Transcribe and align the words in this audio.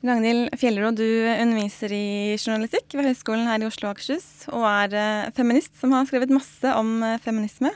Ragnhild 0.00 0.54
Fjellerud, 0.56 0.96
du 0.96 1.04
underviser 1.28 1.92
i 1.92 2.36
journalistikk 2.38 2.94
ved 2.96 3.04
Høgskolen 3.10 3.44
her 3.50 3.60
i 3.60 3.66
Oslo 3.68 3.90
og 3.90 3.98
Akershus, 3.98 4.46
og 4.48 4.64
er 4.64 4.96
eh, 4.96 5.32
feminist 5.36 5.76
som 5.76 5.92
har 5.92 6.06
skrevet 6.08 6.32
masse 6.32 6.72
om 6.72 7.02
eh, 7.04 7.18
feminisme. 7.20 7.68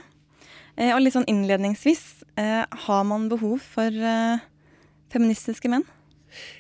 Eh, 0.73 0.95
og 0.95 1.03
litt 1.03 1.13
sånn 1.19 1.29
innledningsvis, 1.29 2.25
har 2.35 3.05
man 3.07 3.29
behov 3.31 3.61
for 3.63 3.95
feministiske 5.13 5.69
menn? 5.71 5.85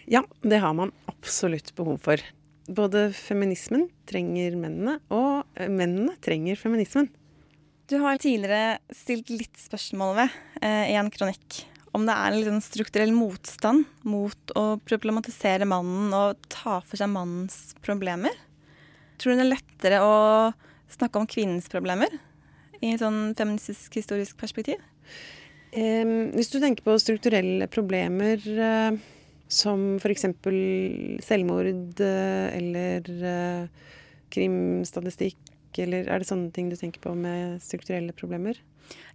Ja, 0.06 0.21
det 0.46 0.61
har 0.62 0.77
man 0.79 0.92
absolutt 1.11 1.72
behov 1.74 1.96
for. 2.04 2.22
Både 2.68 3.08
feminismen 3.16 3.88
trenger 4.06 4.54
mennene, 4.60 5.00
og 5.10 5.48
mennene 5.66 6.14
trenger 6.22 6.60
feminismen. 6.60 7.08
Du 7.90 7.98
har 8.04 8.22
tidligere 8.22 8.76
stilt 8.94 9.32
litt 9.34 9.58
spørsmål 9.58 10.14
ved 10.20 10.38
i 10.62 10.94
en 11.00 11.10
kronikk 11.10 11.64
om 11.95 12.06
det 12.08 12.14
er 12.14 12.32
en 12.32 12.40
liksom 12.40 12.61
strukturell 12.64 13.12
motstand 13.14 13.86
mot 14.02 14.54
å 14.58 14.64
problematisere 14.82 15.68
mannen 15.68 16.14
og 16.16 16.40
ta 16.50 16.80
for 16.82 16.98
seg 16.98 17.12
mannens 17.12 17.77
problemer. 17.86 18.34
Tror 19.19 19.34
du 19.34 19.38
det 19.38 19.46
er 19.46 19.52
lettere 19.52 20.00
å 20.02 20.14
snakke 20.91 21.20
om 21.20 21.28
kvinnens 21.30 21.70
problemer 21.70 22.10
i 22.80 22.92
et 22.92 23.02
sånn 23.02 23.33
feministisk 23.38 23.95
historisk 24.00 24.38
perspektiv? 24.41 24.83
Eh, 25.74 26.06
hvis 26.34 26.50
du 26.50 26.59
tenker 26.62 26.86
på 26.86 26.98
strukturelle 27.02 27.70
problemer 27.70 28.42
eh, 28.42 28.98
som 29.50 29.95
f.eks. 30.00 30.27
selvmord 31.27 32.02
eh, 32.02 32.47
eller 32.58 33.11
eh, 33.30 33.91
krimstatistikk, 34.34 35.38
eller 35.83 36.06
er 36.06 36.23
det 36.23 36.28
sånne 36.28 36.52
ting 36.55 36.70
du 36.70 36.77
tenker 36.78 37.02
på 37.02 37.14
med 37.19 37.59
strukturelle 37.64 38.14
problemer? 38.16 38.60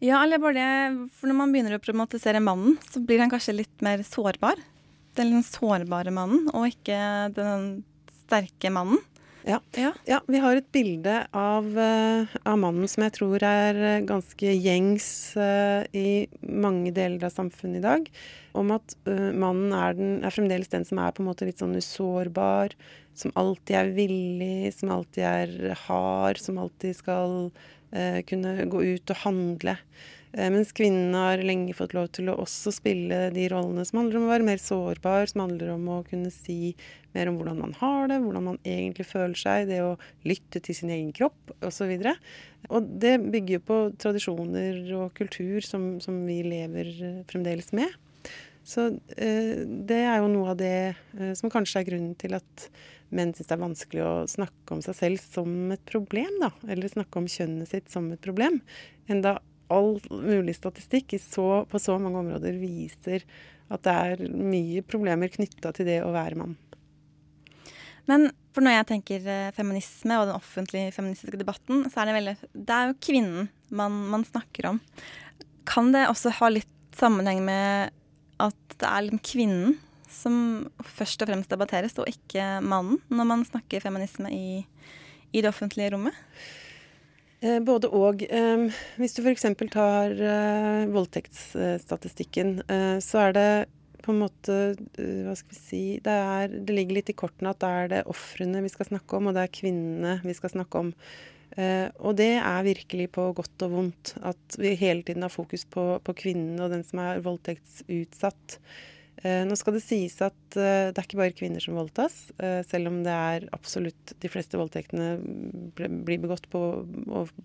Ja, 0.02 0.24
eller 0.24 0.42
bare 0.42 0.58
det 0.58 1.10
For 1.18 1.30
når 1.30 1.38
man 1.38 1.54
begynner 1.54 1.78
å 1.78 1.84
problematisere 1.84 2.42
mannen, 2.44 2.78
så 2.90 3.02
blir 3.04 3.22
han 3.22 3.32
kanskje 3.32 3.60
litt 3.62 3.86
mer 3.86 4.04
sårbar. 4.06 4.60
Den 5.18 5.44
sårbare 5.46 6.14
mannen, 6.16 6.48
og 6.54 6.70
ikke 6.72 7.00
den 7.36 7.70
sterke 8.26 8.72
mannen. 8.74 9.02
Ja. 9.48 9.60
Ja. 9.76 9.94
ja. 10.06 10.20
vi 10.28 10.40
har 10.44 10.60
et 10.60 10.68
bilde 10.76 11.16
av, 11.36 11.66
uh, 11.74 12.36
av, 12.44 12.58
mannen 12.60 12.90
som 12.92 13.06
jeg 13.06 13.16
tror 13.16 13.44
er 13.46 13.80
uh, 13.80 14.06
ganske 14.08 14.54
gjengs 14.54 15.08
uh, 15.40 15.88
i 15.96 16.28
mange 16.44 16.92
deler 16.96 17.24
av 17.26 17.34
samfunnet 17.34 17.80
i 17.80 17.86
dag. 17.86 18.10
Om 18.60 18.74
at 18.76 18.96
mannen 19.08 19.74
er, 19.78 19.94
den, 19.96 20.16
er, 20.26 20.34
fremdeles 20.34 20.72
den 20.72 20.84
som 20.88 21.00
er 21.00 21.14
på 21.14 21.22
en 21.24 21.30
måte 21.30 21.48
litt 21.48 21.62
sånn 21.62 21.78
usårbar. 21.78 22.74
Som 23.20 23.34
alltid 23.40 23.76
er 23.76 23.92
villig, 23.98 24.72
som 24.78 24.94
alltid 24.96 25.26
er 25.28 25.76
hard, 25.88 26.40
som 26.40 26.62
alltid 26.62 26.96
skal 26.96 27.36
eh, 27.92 28.22
kunne 28.30 28.56
gå 28.72 28.86
ut 28.96 29.12
og 29.12 29.22
handle. 29.26 29.76
Eh, 30.32 30.50
mens 30.54 30.72
kvinnene 30.78 31.18
har 31.18 31.42
lenge 31.42 31.74
fått 31.74 31.96
lov 31.98 32.12
til 32.14 32.30
å 32.30 32.38
også 32.44 32.74
spille 32.76 33.28
de 33.34 33.48
rollene 33.50 33.86
som 33.88 34.04
handler 34.04 34.20
om 34.20 34.28
å 34.28 34.34
være 34.34 34.46
mer 34.46 34.62
sårbar, 34.62 35.26
som 35.32 35.44
handler 35.48 35.74
om 35.74 35.88
å 35.90 36.02
kunne 36.06 36.30
si 36.34 36.76
mer 37.18 37.32
om 37.32 37.40
hvordan 37.40 37.64
man 37.64 37.74
har 37.80 38.12
det, 38.12 38.20
hvordan 38.22 38.46
man 38.52 38.60
egentlig 38.62 39.08
føler 39.10 39.40
seg, 39.40 39.70
det 39.72 39.80
å 39.82 39.96
lytte 40.30 40.62
til 40.62 40.78
sin 40.78 40.94
egen 40.94 41.10
kropp 41.18 41.56
osv. 41.66 41.90
Og, 41.90 42.06
så 42.06 42.14
og 42.70 42.92
det 43.02 43.16
bygger 43.26 43.58
jo 43.58 43.66
på 43.66 43.80
tradisjoner 44.02 44.84
og 45.00 45.16
kultur 45.18 45.66
som, 45.66 45.96
som 46.04 46.22
vi 46.30 46.44
lever 46.46 46.94
eh, 46.94 47.18
fremdeles 47.32 47.74
med. 47.78 47.98
Så 48.70 48.86
eh, 49.18 49.66
det 49.66 50.00
er 50.06 50.20
jo 50.22 50.30
noe 50.30 50.54
av 50.54 50.60
det 50.60 50.94
eh, 51.18 51.34
som 51.38 51.50
kanskje 51.52 51.82
er 51.82 51.88
grunnen 51.90 52.16
til 52.20 52.38
at 52.38 52.70
menn 53.10 53.32
syns 53.34 53.50
det 53.50 53.56
er 53.56 53.64
vanskelig 53.64 54.04
å 54.06 54.14
snakke 54.30 54.76
om 54.76 54.84
seg 54.86 54.98
selv 55.00 55.24
som 55.24 55.72
et 55.74 55.82
problem, 55.90 56.36
da. 56.44 56.52
Eller 56.70 56.92
snakke 56.92 57.22
om 57.22 57.30
kjønnet 57.30 57.72
sitt 57.72 57.90
som 57.90 58.12
et 58.14 58.22
problem. 58.22 58.60
Enda 59.10 59.40
all 59.74 59.98
mulig 60.10 60.56
statistikk 60.58 61.18
så, 61.22 61.64
på 61.70 61.82
så 61.82 61.98
mange 62.02 62.22
områder 62.22 62.58
viser 62.62 63.26
at 63.70 63.86
det 63.86 63.94
er 63.94 64.24
mye 64.34 64.82
problemer 64.86 65.30
knytta 65.34 65.74
til 65.78 65.90
det 65.90 66.00
å 66.06 66.14
være 66.14 66.38
mann. 66.38 66.56
Men 68.10 68.32
for 68.54 68.66
når 68.66 68.80
jeg 68.80 68.90
tenker 68.94 69.30
eh, 69.30 69.52
feminisme 69.58 70.18
og 70.18 70.30
den 70.30 70.38
offentlige 70.38 70.94
feministiske 70.96 71.42
debatten, 71.42 71.86
så 71.90 72.02
er 72.02 72.10
det 72.10 72.18
veldig 72.18 72.36
Det 72.54 72.76
er 72.76 72.90
jo 72.90 73.00
kvinnen 73.06 73.50
man, 73.70 73.98
man 74.14 74.26
snakker 74.26 74.72
om. 74.72 74.82
Kan 75.70 75.94
det 75.94 76.08
også 76.10 76.34
ha 76.40 76.50
litt 76.54 76.76
sammenheng 76.98 77.44
med 77.46 77.94
at 78.40 78.80
det 78.80 78.88
er 78.90 79.06
liksom 79.06 79.24
kvinnen 79.26 79.78
som 80.10 80.36
først 80.82 81.22
og 81.22 81.30
fremst 81.30 81.52
debatteres, 81.52 81.98
og 82.02 82.10
ikke 82.10 82.60
mannen, 82.66 82.98
når 83.14 83.28
man 83.30 83.46
snakker 83.46 83.84
feminisme 83.84 84.32
i, 84.34 84.64
i 85.32 85.44
det 85.44 85.52
offentlige 85.52 85.94
rommet? 85.94 86.18
Eh, 87.40 87.60
både 87.64 87.88
og. 87.96 88.24
Hvis 89.00 89.16
du 89.16 89.22
f.eks. 89.24 89.46
tar 89.72 90.16
eh, 90.18 90.88
voldtektsstatistikken, 90.92 92.58
eh, 92.68 92.98
så 93.04 93.30
er 93.30 93.36
det 93.38 93.52
på 94.00 94.14
en 94.14 94.22
måte 94.22 94.54
Hva 94.96 95.34
skal 95.36 95.52
vi 95.52 95.58
si 95.58 95.82
det, 96.04 96.14
er, 96.14 96.54
det, 96.54 96.72
ligger 96.74 96.98
litt 96.98 97.12
i 97.12 97.18
kortene 97.20 97.52
at 97.52 97.60
da 97.60 97.72
er 97.82 97.90
det 97.92 98.06
ofrene 98.10 98.64
vi 98.64 98.72
skal 98.72 98.88
snakke 98.90 99.20
om, 99.20 99.30
og 99.30 99.36
det 99.36 99.44
er 99.44 99.58
kvinnene 99.60 100.14
vi 100.24 100.36
skal 100.36 100.56
snakke 100.56 100.84
om. 100.88 100.94
Eh, 101.60 101.90
og 102.00 102.16
det 102.20 102.36
er 102.38 102.68
virkelig 102.68 103.10
på 103.16 103.32
godt 103.36 103.66
og 103.68 103.74
vondt. 103.74 104.14
At 104.24 104.60
vi 104.60 104.76
hele 104.80 105.04
tiden 105.04 105.26
har 105.26 105.34
fokus 105.34 105.66
på, 105.68 105.92
på 106.04 106.16
kvinnen 106.24 106.62
og 106.64 106.72
den 106.74 106.86
som 106.88 107.02
er 107.04 107.24
voldtektsutsatt. 107.26 108.60
Eh, 109.20 109.44
nå 109.44 109.58
skal 109.60 109.76
det 109.76 109.84
sies 109.84 110.16
at 110.24 110.56
eh, 110.56 110.90
det 110.94 110.96
er 110.96 111.08
ikke 111.08 111.20
bare 111.20 111.36
kvinner 111.36 111.64
som 111.64 111.76
voldtas, 111.76 112.30
selv 112.70 112.92
om 112.92 113.02
det 113.04 113.12
er 113.12 113.48
absolutt 113.56 114.14
de 114.24 114.32
fleste 114.32 114.60
voldtektene 114.60 115.18
blir 115.76 116.22
begått 116.24 116.48
på, 116.52 116.64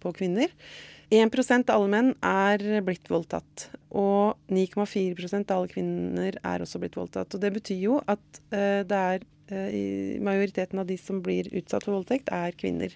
på 0.02 0.14
kvinner. 0.14 0.52
1% 1.14 1.70
av 1.70 1.76
alle 1.76 1.90
menn 1.90 2.14
er 2.24 2.62
blitt 2.86 3.10
voldtatt, 3.10 3.68
og 3.90 4.38
9,4% 4.54 5.50
av 5.50 5.58
alle 5.58 5.70
kvinner 5.70 6.38
er 6.38 6.62
også 6.62 6.80
blitt 6.82 6.96
voldtatt. 6.98 7.34
Og 7.34 7.42
det 7.42 7.52
betyr 7.58 7.82
jo 7.82 7.98
at 8.10 8.40
det 8.50 8.98
er 8.98 9.26
majoriteten 10.24 10.80
av 10.80 10.88
de 10.88 10.96
som 10.98 11.20
blir 11.22 11.50
utsatt 11.52 11.84
for 11.84 11.98
voldtekt, 11.98 12.32
er 12.32 12.56
kvinner. 12.56 12.94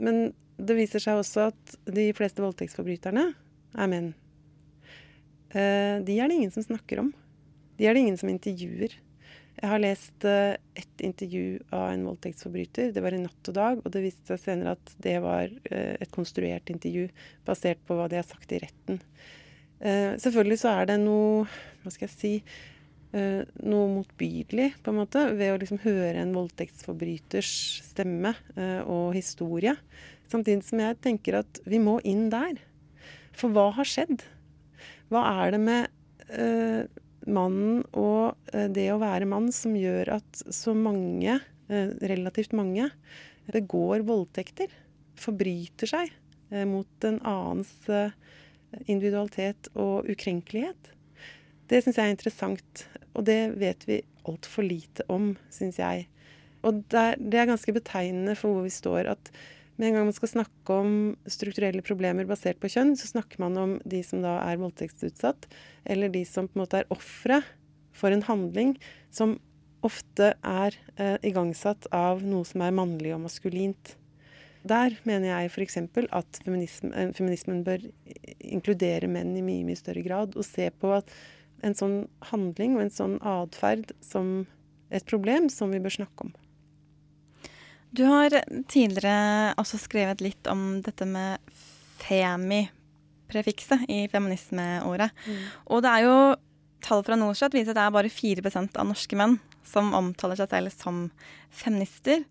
Men 0.00 0.30
det 0.60 0.76
viser 0.76 1.02
seg 1.02 1.20
også 1.20 1.50
at 1.50 1.76
de 1.88 2.10
fleste 2.16 2.42
voldtektsforbryterne 2.44 3.30
er 3.76 3.90
menn. 3.90 4.10
De 5.50 6.14
er 6.14 6.30
det 6.30 6.36
ingen 6.36 6.52
som 6.54 6.64
snakker 6.64 7.00
om. 7.02 7.14
De 7.78 7.88
er 7.88 7.96
det 7.96 8.04
ingen 8.04 8.18
som 8.20 8.30
intervjuer. 8.30 8.92
Jeg 9.60 9.68
har 9.68 9.82
lest 9.82 10.24
et 10.24 10.80
ett 10.80 11.02
intervju 11.04 11.58
av 11.70 11.90
en 11.90 12.04
voldtektsforbryter. 12.08 12.92
Det 12.92 13.02
var 13.04 13.12
i 13.12 13.20
Natt 13.20 13.48
og 13.50 13.56
Dag, 13.56 13.80
og 13.84 13.92
det 13.92 14.02
viste 14.04 14.28
seg 14.30 14.40
senere 14.40 14.76
at 14.76 14.92
det 15.04 15.16
var 15.24 15.50
uh, 15.50 15.94
et 16.00 16.12
konstruert 16.14 16.70
intervju 16.72 17.08
basert 17.48 17.80
på 17.88 17.96
hva 17.96 18.08
de 18.08 18.20
har 18.20 18.28
sagt 18.28 18.52
i 18.52 18.60
retten. 18.62 19.00
Selvfølgelig 19.80 20.58
så 20.60 20.74
er 20.76 20.90
det 20.90 20.98
noe 21.00 21.46
Hva 21.80 21.88
skal 21.88 22.04
jeg 22.04 22.12
si 22.12 22.32
Noe 23.10 23.86
motbydelig, 23.90 24.68
på 24.84 24.92
en 24.92 24.98
måte, 25.00 25.24
ved 25.34 25.50
å 25.50 25.58
liksom 25.58 25.80
høre 25.82 26.20
en 26.22 26.34
voldtektsforbryters 26.36 27.50
stemme 27.82 28.30
og 28.84 29.16
historie. 29.16 29.72
Samtidig 30.30 30.62
som 30.68 30.82
jeg 30.84 30.98
tenker 31.02 31.40
at 31.40 31.58
vi 31.66 31.80
må 31.82 31.96
inn 32.06 32.28
der. 32.30 32.60
For 33.34 33.50
hva 33.50 33.72
har 33.74 33.88
skjedd? 33.88 34.22
Hva 35.10 35.24
er 35.42 35.56
det 35.56 35.62
med 35.66 35.90
mannen 37.28 37.82
og 37.96 38.36
eh, 38.54 38.68
det 38.72 38.88
å 38.92 39.00
være 39.00 39.28
mann 39.28 39.50
som 39.54 39.76
gjør 39.76 40.14
at 40.18 40.42
så 40.54 40.74
mange, 40.76 41.38
eh, 41.68 41.92
relativt 42.12 42.54
mange, 42.56 42.90
begår 43.50 44.04
voldtekter. 44.06 44.70
Forbryter 45.20 45.90
seg 45.90 46.12
eh, 46.52 46.66
mot 46.68 47.08
en 47.08 47.20
annens 47.26 47.74
individualitet 48.86 49.66
og 49.74 50.06
ukrenkelighet. 50.10 50.92
Det 51.70 51.82
syns 51.82 51.98
jeg 51.98 52.06
er 52.06 52.14
interessant, 52.14 52.84
og 53.14 53.26
det 53.26 53.40
vet 53.60 53.86
vi 53.88 54.00
altfor 54.28 54.66
lite 54.66 55.06
om, 55.10 55.32
syns 55.52 55.80
jeg. 55.80 56.06
Og 56.66 56.82
det 56.92 57.00
er, 57.00 57.48
ganske 57.48 57.72
betegnende 57.72 58.36
for 58.38 58.52
hvor 58.52 58.66
vi 58.66 58.72
står. 58.74 59.08
at 59.10 59.32
med 59.80 59.88
en 59.88 59.94
gang 59.94 60.08
man 60.10 60.16
skal 60.16 60.28
snakke 60.28 60.74
om 60.76 60.90
strukturelle 61.24 61.80
problemer 61.80 62.28
basert 62.28 62.60
på 62.60 62.68
kjønn, 62.68 62.92
så 63.00 63.08
snakker 63.08 63.40
man 63.40 63.56
om 63.56 63.70
de 63.88 64.02
som 64.04 64.20
da 64.20 64.36
er 64.44 64.60
voldtektsutsatt, 64.60 65.48
eller 65.88 66.12
de 66.12 66.24
som 66.28 66.48
på 66.48 66.58
en 66.58 66.64
måte 66.66 66.82
er 66.82 66.92
ofre 66.92 67.40
for 67.96 68.12
en 68.12 68.26
handling 68.26 68.74
som 69.08 69.38
ofte 69.80 70.34
er 70.44 70.76
eh, 71.00 71.16
igangsatt 71.24 71.88
av 71.96 72.20
noe 72.20 72.44
som 72.44 72.60
er 72.60 72.76
mannlig 72.76 73.14
og 73.16 73.22
maskulint. 73.24 73.94
Der 74.68 74.92
mener 75.08 75.30
jeg 75.30 75.48
f.eks. 75.48 75.78
at 76.12 76.40
feminismen, 76.44 76.92
eh, 76.92 77.12
feminismen 77.16 77.62
bør 77.64 77.86
inkludere 78.44 79.08
menn 79.08 79.32
i 79.38 79.44
mye, 79.44 79.64
mye 79.64 79.80
større 79.80 80.04
grad, 80.04 80.36
og 80.36 80.44
se 80.44 80.68
på 80.76 80.92
at 80.98 81.08
en 81.66 81.76
sånn 81.76 81.96
handling 82.30 82.76
og 82.76 82.84
en 82.84 82.94
sånn 82.94 83.16
atferd 83.26 83.92
som 84.04 84.46
et 84.90 85.06
problem 85.06 85.48
som 85.52 85.72
vi 85.74 85.80
bør 85.82 86.00
snakke 86.00 86.26
om. 86.26 86.32
Du 87.90 88.04
har 88.06 88.34
tidligere 88.70 89.54
også 89.58 89.80
skrevet 89.82 90.22
litt 90.22 90.46
om 90.50 90.78
dette 90.84 91.06
med 91.10 91.42
femi-prefikset 92.00 93.88
i 93.90 94.04
feminismeordet. 94.10 95.10
Mm. 95.26 95.40
Og 95.74 95.82
det 95.84 95.94
er 95.94 96.06
jo 96.06 96.18
tall 96.86 97.02
fra 97.06 97.18
Norstat 97.18 97.54
viser 97.54 97.74
at 97.74 97.80
det 97.80 97.86
er 97.86 97.96
bare 97.96 98.12
4% 98.12 98.78
av 98.80 98.88
norske 98.88 99.18
menn 99.18 99.38
som 99.66 99.92
omtaler 99.96 100.38
seg 100.38 100.52
selv 100.52 100.74
som 100.74 101.02
feminister. 101.50 102.22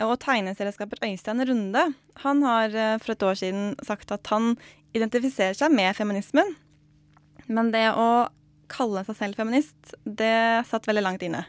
Og 0.00 0.16
tegneselskaper 0.24 1.04
Øystein 1.04 1.44
Runde 1.44 1.84
han 2.24 2.44
har 2.46 2.72
eh, 2.72 2.98
for 3.02 3.12
et 3.12 3.26
år 3.28 3.36
siden 3.38 3.74
sagt 3.84 4.14
at 4.14 4.26
han 4.32 4.54
identifiserer 4.96 5.56
seg 5.56 5.72
med 5.74 5.92
feminismen. 5.96 6.54
Men 7.52 7.70
det 7.74 7.90
å 7.92 8.28
kalle 8.70 9.02
seg 9.06 9.18
selv 9.18 9.40
feminist, 9.40 9.94
det 10.04 10.34
satt 10.68 10.88
veldig 10.88 11.04
langt 11.04 11.24
inne. 11.26 11.44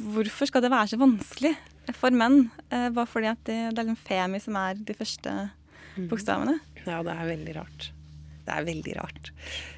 Hvorfor 0.00 0.48
skal 0.48 0.64
det 0.64 0.72
være 0.72 0.92
så 0.92 1.00
vanskelig 1.00 1.54
for 1.98 2.14
menn? 2.16 2.46
Eh, 2.72 2.88
bare 2.94 3.10
fordi 3.10 3.30
at 3.32 3.42
det, 3.48 3.58
det 3.72 3.82
er 3.82 3.90
liksom 3.90 4.04
femi 4.06 4.40
som 4.42 4.56
er 4.60 4.78
de 4.78 4.96
første 4.96 5.34
mm. 5.96 6.06
bokstavene? 6.10 6.56
Ja, 6.86 7.02
det 7.04 7.14
er 7.14 7.28
veldig 7.28 7.56
rart. 7.58 7.90
Det 8.42 8.54
er 8.56 8.66
veldig 8.66 8.94
rart. 8.98 9.30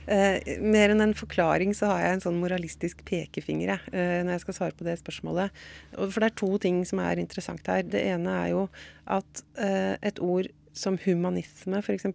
Eh, 0.08 0.54
mer 0.64 0.92
enn 0.94 1.04
en 1.04 1.16
forklaring 1.16 1.74
så 1.76 1.90
har 1.90 2.00
jeg 2.00 2.16
en 2.16 2.24
sånn 2.24 2.40
moralistisk 2.40 3.02
pekefinger 3.08 3.82
eh, 3.92 4.22
når 4.24 4.38
jeg 4.38 4.44
skal 4.46 4.58
svare 4.58 4.78
på 4.78 4.86
det 4.86 4.96
spørsmålet. 5.02 5.64
For 5.98 6.22
det 6.22 6.30
er 6.30 6.38
to 6.40 6.50
ting 6.62 6.80
som 6.88 7.02
er 7.04 7.20
interessant 7.20 7.66
her. 7.68 7.84
Det 7.84 8.00
ene 8.14 8.38
er 8.40 8.52
jo 8.54 8.66
at 9.04 9.44
eh, 9.60 9.94
et 10.00 10.22
ord 10.24 10.48
som 10.74 10.96
humanisme, 11.04 11.82
f.eks., 11.84 12.08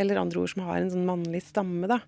eller 0.00 0.22
andre 0.22 0.40
ord 0.40 0.54
som 0.54 0.64
har 0.64 0.80
en 0.80 0.90
sånn 0.94 1.04
mannlig 1.04 1.42
stamme, 1.44 1.84
da, 1.90 2.00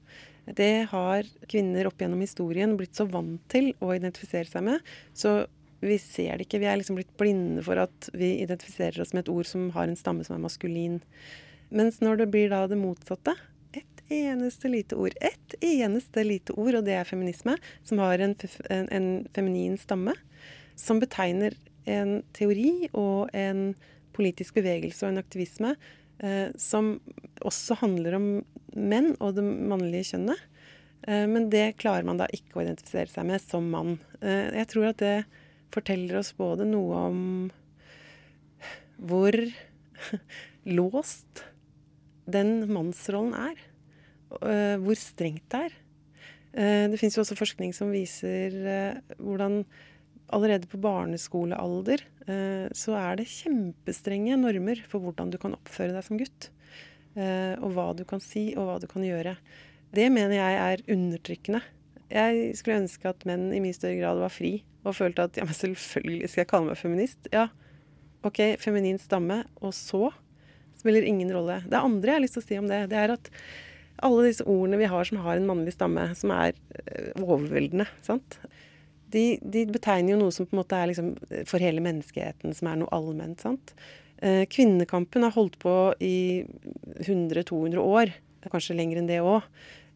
det 0.47 0.87
har 0.91 1.29
kvinner 1.49 1.89
opp 1.89 2.01
gjennom 2.01 2.21
historien 2.21 2.77
blitt 2.77 2.97
så 2.99 3.07
vant 3.09 3.43
til 3.53 3.73
å 3.81 3.95
identifisere 3.95 4.49
seg 4.51 4.67
med. 4.67 4.95
Så 5.17 5.45
vi 5.85 5.97
ser 6.01 6.37
det 6.37 6.47
ikke. 6.47 6.61
Vi 6.63 6.69
er 6.69 6.79
liksom 6.81 6.99
blitt 6.99 7.17
blinde 7.21 7.65
for 7.65 7.81
at 7.81 8.11
vi 8.17 8.35
identifiserer 8.43 9.01
oss 9.05 9.15
med 9.15 9.25
et 9.25 9.33
ord 9.33 9.49
som 9.49 9.71
har 9.77 9.89
en 9.89 9.99
stamme 9.99 10.25
som 10.27 10.37
er 10.37 10.45
maskulin. 10.45 11.01
Mens 11.75 12.01
når 12.05 12.23
det 12.23 12.31
blir 12.33 12.53
da 12.53 12.65
det 12.71 12.81
motsatte 12.81 13.37
et 13.75 14.05
eneste 14.13 14.71
lite 14.71 14.97
ord, 15.01 15.17
ett 15.21 15.57
eneste 15.65 16.25
lite 16.25 16.55
ord, 16.55 16.79
og 16.79 16.85
det 16.87 16.95
er 16.99 17.09
feminisme, 17.09 17.57
som 17.83 18.01
har 18.05 18.23
en, 18.23 18.37
en, 18.71 18.89
en 18.95 19.09
feminin 19.35 19.79
stamme, 19.81 20.15
som 20.79 21.01
betegner 21.03 21.57
en 21.91 22.21
teori 22.37 22.89
og 22.93 23.33
en 23.37 23.73
politisk 24.15 24.61
bevegelse 24.61 25.05
og 25.05 25.13
en 25.13 25.23
aktivisme 25.25 25.75
som 26.61 26.93
også 27.43 27.75
handler 27.81 28.15
om 28.17 28.27
menn 28.75 29.13
og 29.23 29.35
det 29.37 29.45
mannlige 29.45 30.13
kjønnet. 30.13 30.41
Eh, 31.07 31.27
men 31.31 31.49
det 31.53 31.77
klarer 31.81 32.07
man 32.07 32.21
da 32.21 32.29
ikke 32.33 32.59
å 32.59 32.65
identifisere 32.65 33.11
seg 33.13 33.29
med 33.29 33.43
som 33.43 33.69
mann. 33.73 33.99
Eh, 34.21 34.51
jeg 34.61 34.71
tror 34.73 34.91
at 34.91 35.03
det 35.03 35.17
forteller 35.75 36.21
oss 36.21 36.33
både 36.37 36.67
noe 36.69 37.05
om 37.11 37.23
hvor 39.05 39.37
låst 40.79 41.45
den 42.31 42.63
mannsrollen 42.73 43.35
er. 43.51 43.65
Eh, 44.41 44.77
hvor 44.83 44.99
strengt 44.99 45.49
det 45.53 45.67
er. 45.69 45.81
Det 46.55 46.99
fins 47.01 47.17
jo 47.17 47.25
også 47.25 47.35
forskning 47.35 47.73
som 47.75 47.89
viser 47.91 48.53
hvordan 49.19 49.65
allerede 50.35 50.69
på 50.71 50.81
barneskolealder 50.83 52.03
så 52.75 52.95
er 52.97 53.19
det 53.21 53.27
kjempestrenge 53.29 54.39
normer 54.41 54.79
for 54.89 55.05
hvordan 55.05 55.29
du 55.31 55.37
kan 55.41 55.53
oppføre 55.53 55.93
deg 55.93 56.07
som 56.07 56.17
gutt. 56.17 56.47
Eh, 57.15 57.55
og 57.63 57.75
hva 57.77 57.93
du 57.95 58.03
kan 58.09 58.23
si, 58.23 58.49
og 58.59 58.67
hva 58.67 58.79
du 58.83 58.89
kan 58.91 59.05
gjøre. 59.07 59.37
Det 59.95 60.07
mener 60.11 60.35
jeg 60.35 60.61
er 60.61 60.85
undertrykkende. 60.91 61.61
Jeg 62.11 62.55
skulle 62.59 62.81
ønske 62.83 63.11
at 63.11 63.23
menn 63.29 63.49
i 63.55 63.61
mye 63.63 63.77
større 63.77 63.99
grad 64.01 64.21
var 64.23 64.33
fri 64.33 64.57
og 64.85 64.97
følte 64.99 65.25
at 65.29 65.39
ja, 65.39 65.47
men 65.47 65.57
selvfølgelig 65.57 66.29
skal 66.29 66.43
jeg 66.43 66.51
kalle 66.51 66.69
meg 66.69 66.81
feminist. 66.81 67.31
Ja, 67.33 67.47
OK, 68.27 68.41
feminin 68.61 68.99
stamme. 69.01 69.45
Og 69.63 69.73
så 69.77 70.11
spiller 70.81 71.07
ingen 71.07 71.31
rolle. 71.33 71.63
Det 71.71 71.81
andre 71.81 72.13
jeg 72.13 72.19
har 72.19 72.25
lyst 72.27 72.37
til 72.37 72.45
å 72.45 72.49
si 72.49 72.61
om 72.61 72.69
det, 72.69 72.83
det 72.93 72.99
er 73.01 73.15
at 73.15 73.31
alle 74.05 74.27
disse 74.27 74.45
ordene 74.51 74.81
vi 74.83 74.91
har 74.91 75.07
som 75.07 75.23
har 75.25 75.39
en 75.39 75.49
mannlig 75.49 75.77
stamme, 75.77 76.11
som 76.19 76.35
er 76.35 76.59
eh, 76.83 77.15
overveldende, 77.23 77.87
sant? 78.05 78.41
De, 79.15 79.25
de 79.41 79.65
betegner 79.71 80.15
jo 80.15 80.23
noe 80.25 80.35
som 80.35 80.49
på 80.49 80.57
en 80.57 80.61
måte 80.63 80.79
er 80.79 80.91
liksom 80.91 81.13
for 81.47 81.63
hele 81.63 81.83
menneskeheten, 81.85 82.55
som 82.57 82.71
er 82.71 82.81
noe 82.81 82.91
allment. 82.95 83.39
sant? 83.45 83.75
Eh, 84.25 84.45
kvinnekampen 84.51 85.27
har 85.27 85.35
holdt 85.35 85.59
på 85.63 85.75
i 86.03 86.45
100-200 87.05 87.79
år, 87.83 88.15
kanskje 88.51 88.77
lenger 88.79 89.01
enn 89.01 89.11
det 89.11 89.21
òg. 89.23 89.47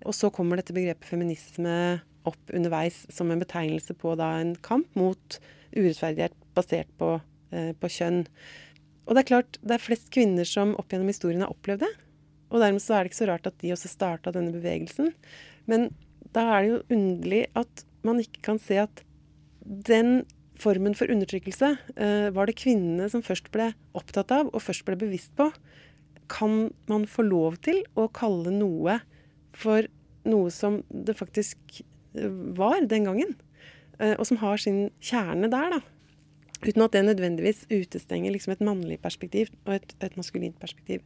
Og 0.07 0.15
så 0.15 0.31
kommer 0.35 0.61
dette 0.61 0.75
begrepet 0.77 1.09
feminisme 1.09 2.01
opp 2.29 2.53
underveis 2.55 3.05
som 3.13 3.31
en 3.33 3.41
betegnelse 3.41 3.97
på 3.99 4.15
da, 4.19 4.35
en 4.39 4.55
kamp 4.65 4.89
mot 4.99 5.39
urettferdighet 5.75 6.35
basert 6.57 6.91
på, 7.01 7.17
eh, 7.53 7.73
på, 7.73 7.91
kjønn. 7.93 8.25
Og 9.07 9.15
det 9.17 9.25
er 9.25 9.31
klart, 9.33 9.59
det 9.63 9.79
er 9.79 9.87
flest 9.87 10.11
kvinner 10.15 10.49
som 10.49 10.77
opp 10.79 10.93
gjennom 10.93 11.11
historien 11.11 11.45
har 11.45 11.55
opplevd 11.55 11.87
det. 11.87 11.93
Og 12.53 12.63
dermed 12.63 12.85
så 12.85 12.97
er 12.97 13.05
det 13.05 13.13
ikke 13.13 13.23
så 13.23 13.31
rart 13.33 13.49
at 13.49 13.59
de 13.61 13.73
også 13.75 13.91
starta 13.93 14.33
denne 14.33 14.55
bevegelsen. 14.55 15.13
Men 15.69 15.91
da 16.37 16.45
er 16.53 16.63
det 16.63 16.71
jo 16.71 16.81
underlig 16.97 17.43
at 17.59 17.85
man 18.07 18.21
ikke 18.23 18.45
kan 18.45 18.61
se 18.63 18.81
at 18.81 19.03
den 19.69 20.23
formen 20.59 20.97
for 20.99 21.11
undertrykkelse 21.13 21.75
eh, 21.97 22.29
var 22.35 22.49
det 22.49 22.59
kvinnene 22.59 23.09
som 23.13 23.23
først 23.25 23.51
ble 23.55 23.71
opptatt 23.99 24.33
av 24.35 24.51
og 24.51 24.65
først 24.65 24.87
ble 24.89 24.97
bevisst 24.99 25.35
på. 25.39 25.51
Kan 26.33 26.73
man 26.91 27.07
få 27.09 27.25
lov 27.27 27.61
til 27.65 27.83
å 27.99 28.09
kalle 28.13 28.53
noe 28.55 28.99
for 29.57 29.87
noe 30.29 30.51
som 30.53 30.83
det 30.91 31.17
faktisk 31.19 31.83
eh, 31.83 32.33
var 32.59 32.81
den 32.91 33.07
gangen? 33.09 33.37
Eh, 33.99 34.15
og 34.17 34.27
som 34.29 34.41
har 34.43 34.61
sin 34.63 34.89
kjerne 35.05 35.51
der, 35.53 35.79
da. 35.79 35.81
Uten 36.59 36.83
at 36.83 36.95
det 36.95 37.05
nødvendigvis 37.07 37.69
utestenger 37.71 38.35
liksom 38.35 38.57
et 38.57 38.65
mannlig 38.67 38.99
perspektiv 39.03 39.53
og 39.65 39.77
et, 39.77 39.95
et 40.03 40.17
maskulint 40.19 40.59
perspektiv. 40.59 41.05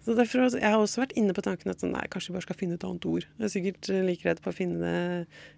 Så 0.00 0.14
derfor, 0.16 0.48
Jeg 0.56 0.64
har 0.64 0.80
også 0.80 1.02
vært 1.02 1.16
inne 1.20 1.34
på 1.36 1.44
tanken 1.44 1.70
at 1.70 1.82
sånn, 1.82 1.92
nei, 1.92 2.06
kanskje 2.08 2.30
vi 2.30 2.38
bare 2.38 2.46
skal 2.46 2.56
finne 2.56 2.78
et 2.78 2.86
annet 2.88 3.04
ord. 3.04 3.26
Jeg 3.36 3.44
er 3.44 3.52
sikkert 3.52 3.90
like 4.06 4.24
redd 4.28 4.40
på 4.40 4.52
å 4.52 4.56
finne 4.56 4.92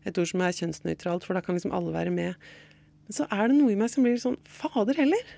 et 0.04 0.18
ord 0.18 0.30
som 0.32 0.42
er 0.42 0.56
kjønnsnøytralt, 0.56 1.26
for 1.26 1.38
da 1.38 1.44
kan 1.44 1.54
liksom 1.54 1.74
alle 1.76 1.94
være 1.94 2.10
med. 2.14 2.34
Men 3.06 3.16
så 3.16 3.28
er 3.30 3.48
det 3.48 3.58
noe 3.60 3.70
i 3.70 3.78
meg 3.78 3.92
som 3.92 4.02
blir 4.02 4.18
sånn 4.18 4.40
Fader 4.42 4.98
heller. 4.98 5.30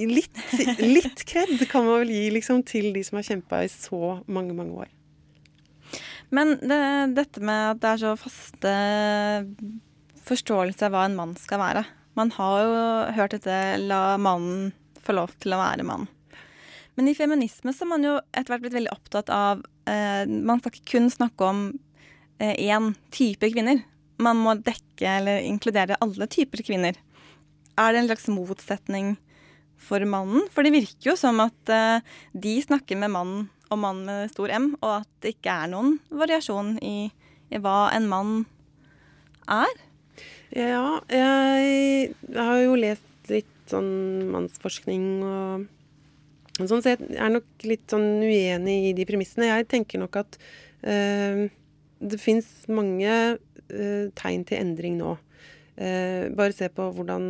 Litt, 0.00 0.38
litt 0.80 1.24
kred 1.28 1.60
kan 1.68 1.84
man 1.84 2.00
vel 2.04 2.14
gi 2.14 2.30
liksom, 2.32 2.62
til 2.64 2.94
de 2.94 3.02
som 3.04 3.18
har 3.18 3.26
kjempa 3.26 3.64
i 3.66 3.68
så 3.72 4.20
mange, 4.32 4.56
mange 4.56 4.86
år. 4.86 4.92
Men 6.32 6.54
det, 6.62 6.80
dette 7.18 7.42
med 7.42 7.74
at 7.74 7.80
det 7.82 7.90
er 7.90 8.02
så 8.04 8.14
faste 8.18 8.74
forståelse 10.30 10.86
av 10.86 10.94
hva 10.94 11.04
en 11.08 11.18
mann 11.18 11.34
skal 11.40 11.60
være. 11.60 11.84
Man 12.18 12.30
har 12.36 12.62
jo 12.62 12.78
hørt 13.18 13.34
dette 13.34 13.58
'la 13.82 14.16
mannen 14.16 14.72
få 15.02 15.16
lov 15.16 15.34
til 15.42 15.54
å 15.54 15.60
være 15.60 15.86
mann'. 15.86 16.08
Men 17.00 17.08
i 17.08 17.16
feminisme 17.16 17.72
så 17.72 17.86
har 17.86 17.94
man 17.94 18.04
jo 18.04 18.18
etter 18.36 18.52
hvert 18.52 18.66
blitt 18.66 18.76
veldig 18.76 18.92
opptatt 18.92 19.30
av 19.32 19.62
eh, 19.88 20.28
Man 20.28 20.60
skal 20.60 20.74
ikke 20.74 20.98
kun 20.98 21.08
snakke 21.08 21.46
om 21.48 21.62
én 22.40 22.90
eh, 22.90 22.98
type 23.16 23.48
kvinner 23.54 23.80
man 24.20 24.40
må 24.40 24.54
dekke 24.60 25.16
eller 25.20 25.44
inkludere 25.46 25.98
alle 26.04 26.28
typer 26.30 26.62
kvinner. 26.64 26.96
Er 27.80 27.92
det 27.92 28.02
en 28.02 28.10
slags 28.10 28.28
motsetning 28.32 29.14
for 29.80 30.04
mannen? 30.04 30.46
For 30.52 30.66
det 30.66 30.74
virker 30.74 31.12
jo 31.12 31.16
som 31.18 31.40
at 31.42 31.72
eh, 31.72 32.04
de 32.36 32.54
snakker 32.64 33.00
med 33.00 33.14
mannen 33.14 33.48
og 33.70 33.78
mann 33.80 34.02
med 34.04 34.32
stor 34.32 34.50
M, 34.52 34.72
og 34.82 35.00
at 35.00 35.10
det 35.22 35.36
ikke 35.36 35.54
er 35.62 35.70
noen 35.70 36.00
variasjon 36.10 36.74
i, 36.82 37.10
i 37.54 37.60
hva 37.62 37.92
en 37.94 38.08
mann 38.10 38.32
er. 39.46 39.70
Ja, 40.50 40.98
jeg, 41.06 42.10
jeg 42.26 42.48
har 42.50 42.64
jo 42.64 42.74
lest 42.82 43.30
litt 43.30 43.70
sånn 43.70 44.26
mannsforskning 44.34 45.04
og 45.22 45.68
sånn, 46.68 46.82
så 46.84 46.94
jeg 46.94 47.16
er 47.16 47.32
nok 47.32 47.64
litt 47.68 47.86
sånn 47.90 48.22
uenig 48.24 48.76
i 48.90 48.92
de 48.96 49.06
premissene. 49.08 49.48
Jeg 49.48 49.68
tenker 49.70 50.02
nok 50.02 50.20
at 50.20 50.38
uh, 50.84 51.46
det 52.00 52.20
fins 52.20 52.48
mange 52.72 53.16
uh, 53.38 54.06
tegn 54.18 54.46
til 54.48 54.60
endring 54.60 55.00
nå. 55.00 55.16
Eh, 55.80 56.26
bare 56.36 56.52
se 56.52 56.66
på 56.68 56.90
hvordan 56.92 57.22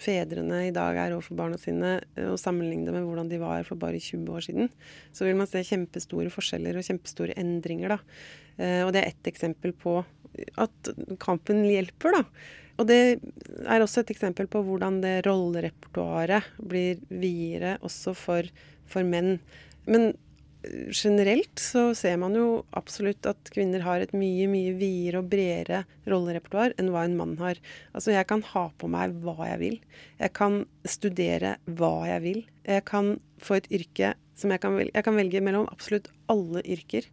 fedrene 0.00 0.62
i 0.64 0.70
dag 0.72 0.96
er 0.96 1.12
overfor 1.12 1.36
barna 1.36 1.58
sine, 1.60 1.98
uh, 2.16 2.30
og 2.30 2.38
sammenligne 2.40 2.94
med 2.94 3.04
hvordan 3.04 3.28
de 3.28 3.40
var 3.42 3.66
for 3.68 3.76
bare 3.82 4.00
20 4.00 4.30
år 4.32 4.46
siden. 4.46 4.70
Så 5.12 5.26
vil 5.26 5.36
man 5.36 5.50
se 5.50 5.60
kjempestore 5.66 6.32
forskjeller 6.32 6.78
og 6.80 6.86
kjempestore 6.86 7.36
endringer, 7.36 7.98
da. 7.98 8.22
og 8.86 8.94
det 8.94 9.02
er 9.02 9.10
ett 9.10 9.28
eksempel 9.28 9.74
på 9.76 9.98
at 10.60 10.90
kampen 11.20 11.60
hjelper, 11.68 12.16
da. 12.16 12.24
Og 12.80 12.88
det 12.88 13.20
er 13.68 13.84
også 13.84 14.02
et 14.02 14.14
eksempel 14.14 14.48
på 14.50 14.62
hvordan 14.64 15.02
det 15.02 15.20
rollerepertoaret 15.26 16.48
blir 16.56 17.02
videre 17.12 17.76
også 17.84 18.14
for, 18.16 18.48
for 18.88 19.04
menn. 19.04 19.36
Men 19.84 20.14
generelt 20.92 21.60
så 21.60 21.90
ser 21.96 22.18
man 22.20 22.34
jo 22.36 22.62
absolutt 22.76 23.24
at 23.28 23.50
kvinner 23.54 23.84
har 23.84 24.02
et 24.02 24.12
mye 24.16 24.48
mye 24.50 24.74
videre 24.76 25.22
og 25.22 25.30
bredere 25.32 25.82
rollerepertoar 26.10 26.74
enn 26.80 26.90
hva 26.92 27.04
en 27.06 27.16
mann 27.16 27.36
har. 27.40 27.60
Altså 27.96 28.12
jeg 28.14 28.28
kan 28.28 28.44
ha 28.52 28.66
på 28.80 28.90
meg 28.92 29.14
hva 29.24 29.36
jeg 29.48 29.60
vil. 29.62 29.78
Jeg 30.20 30.34
kan 30.36 30.62
studere 30.84 31.56
hva 31.64 31.94
jeg 32.10 32.24
vil. 32.26 32.42
Jeg 32.68 32.84
kan 32.88 33.14
få 33.40 33.60
et 33.60 33.70
yrke 33.80 34.14
som 34.40 34.52
jeg 34.52 34.62
kan 34.62 34.76
velge. 34.76 34.94
Jeg 34.96 35.06
kan 35.06 35.16
velge 35.16 35.44
mellom 35.44 35.68
absolutt 35.72 36.10
alle 36.32 36.64
yrker. 36.64 37.08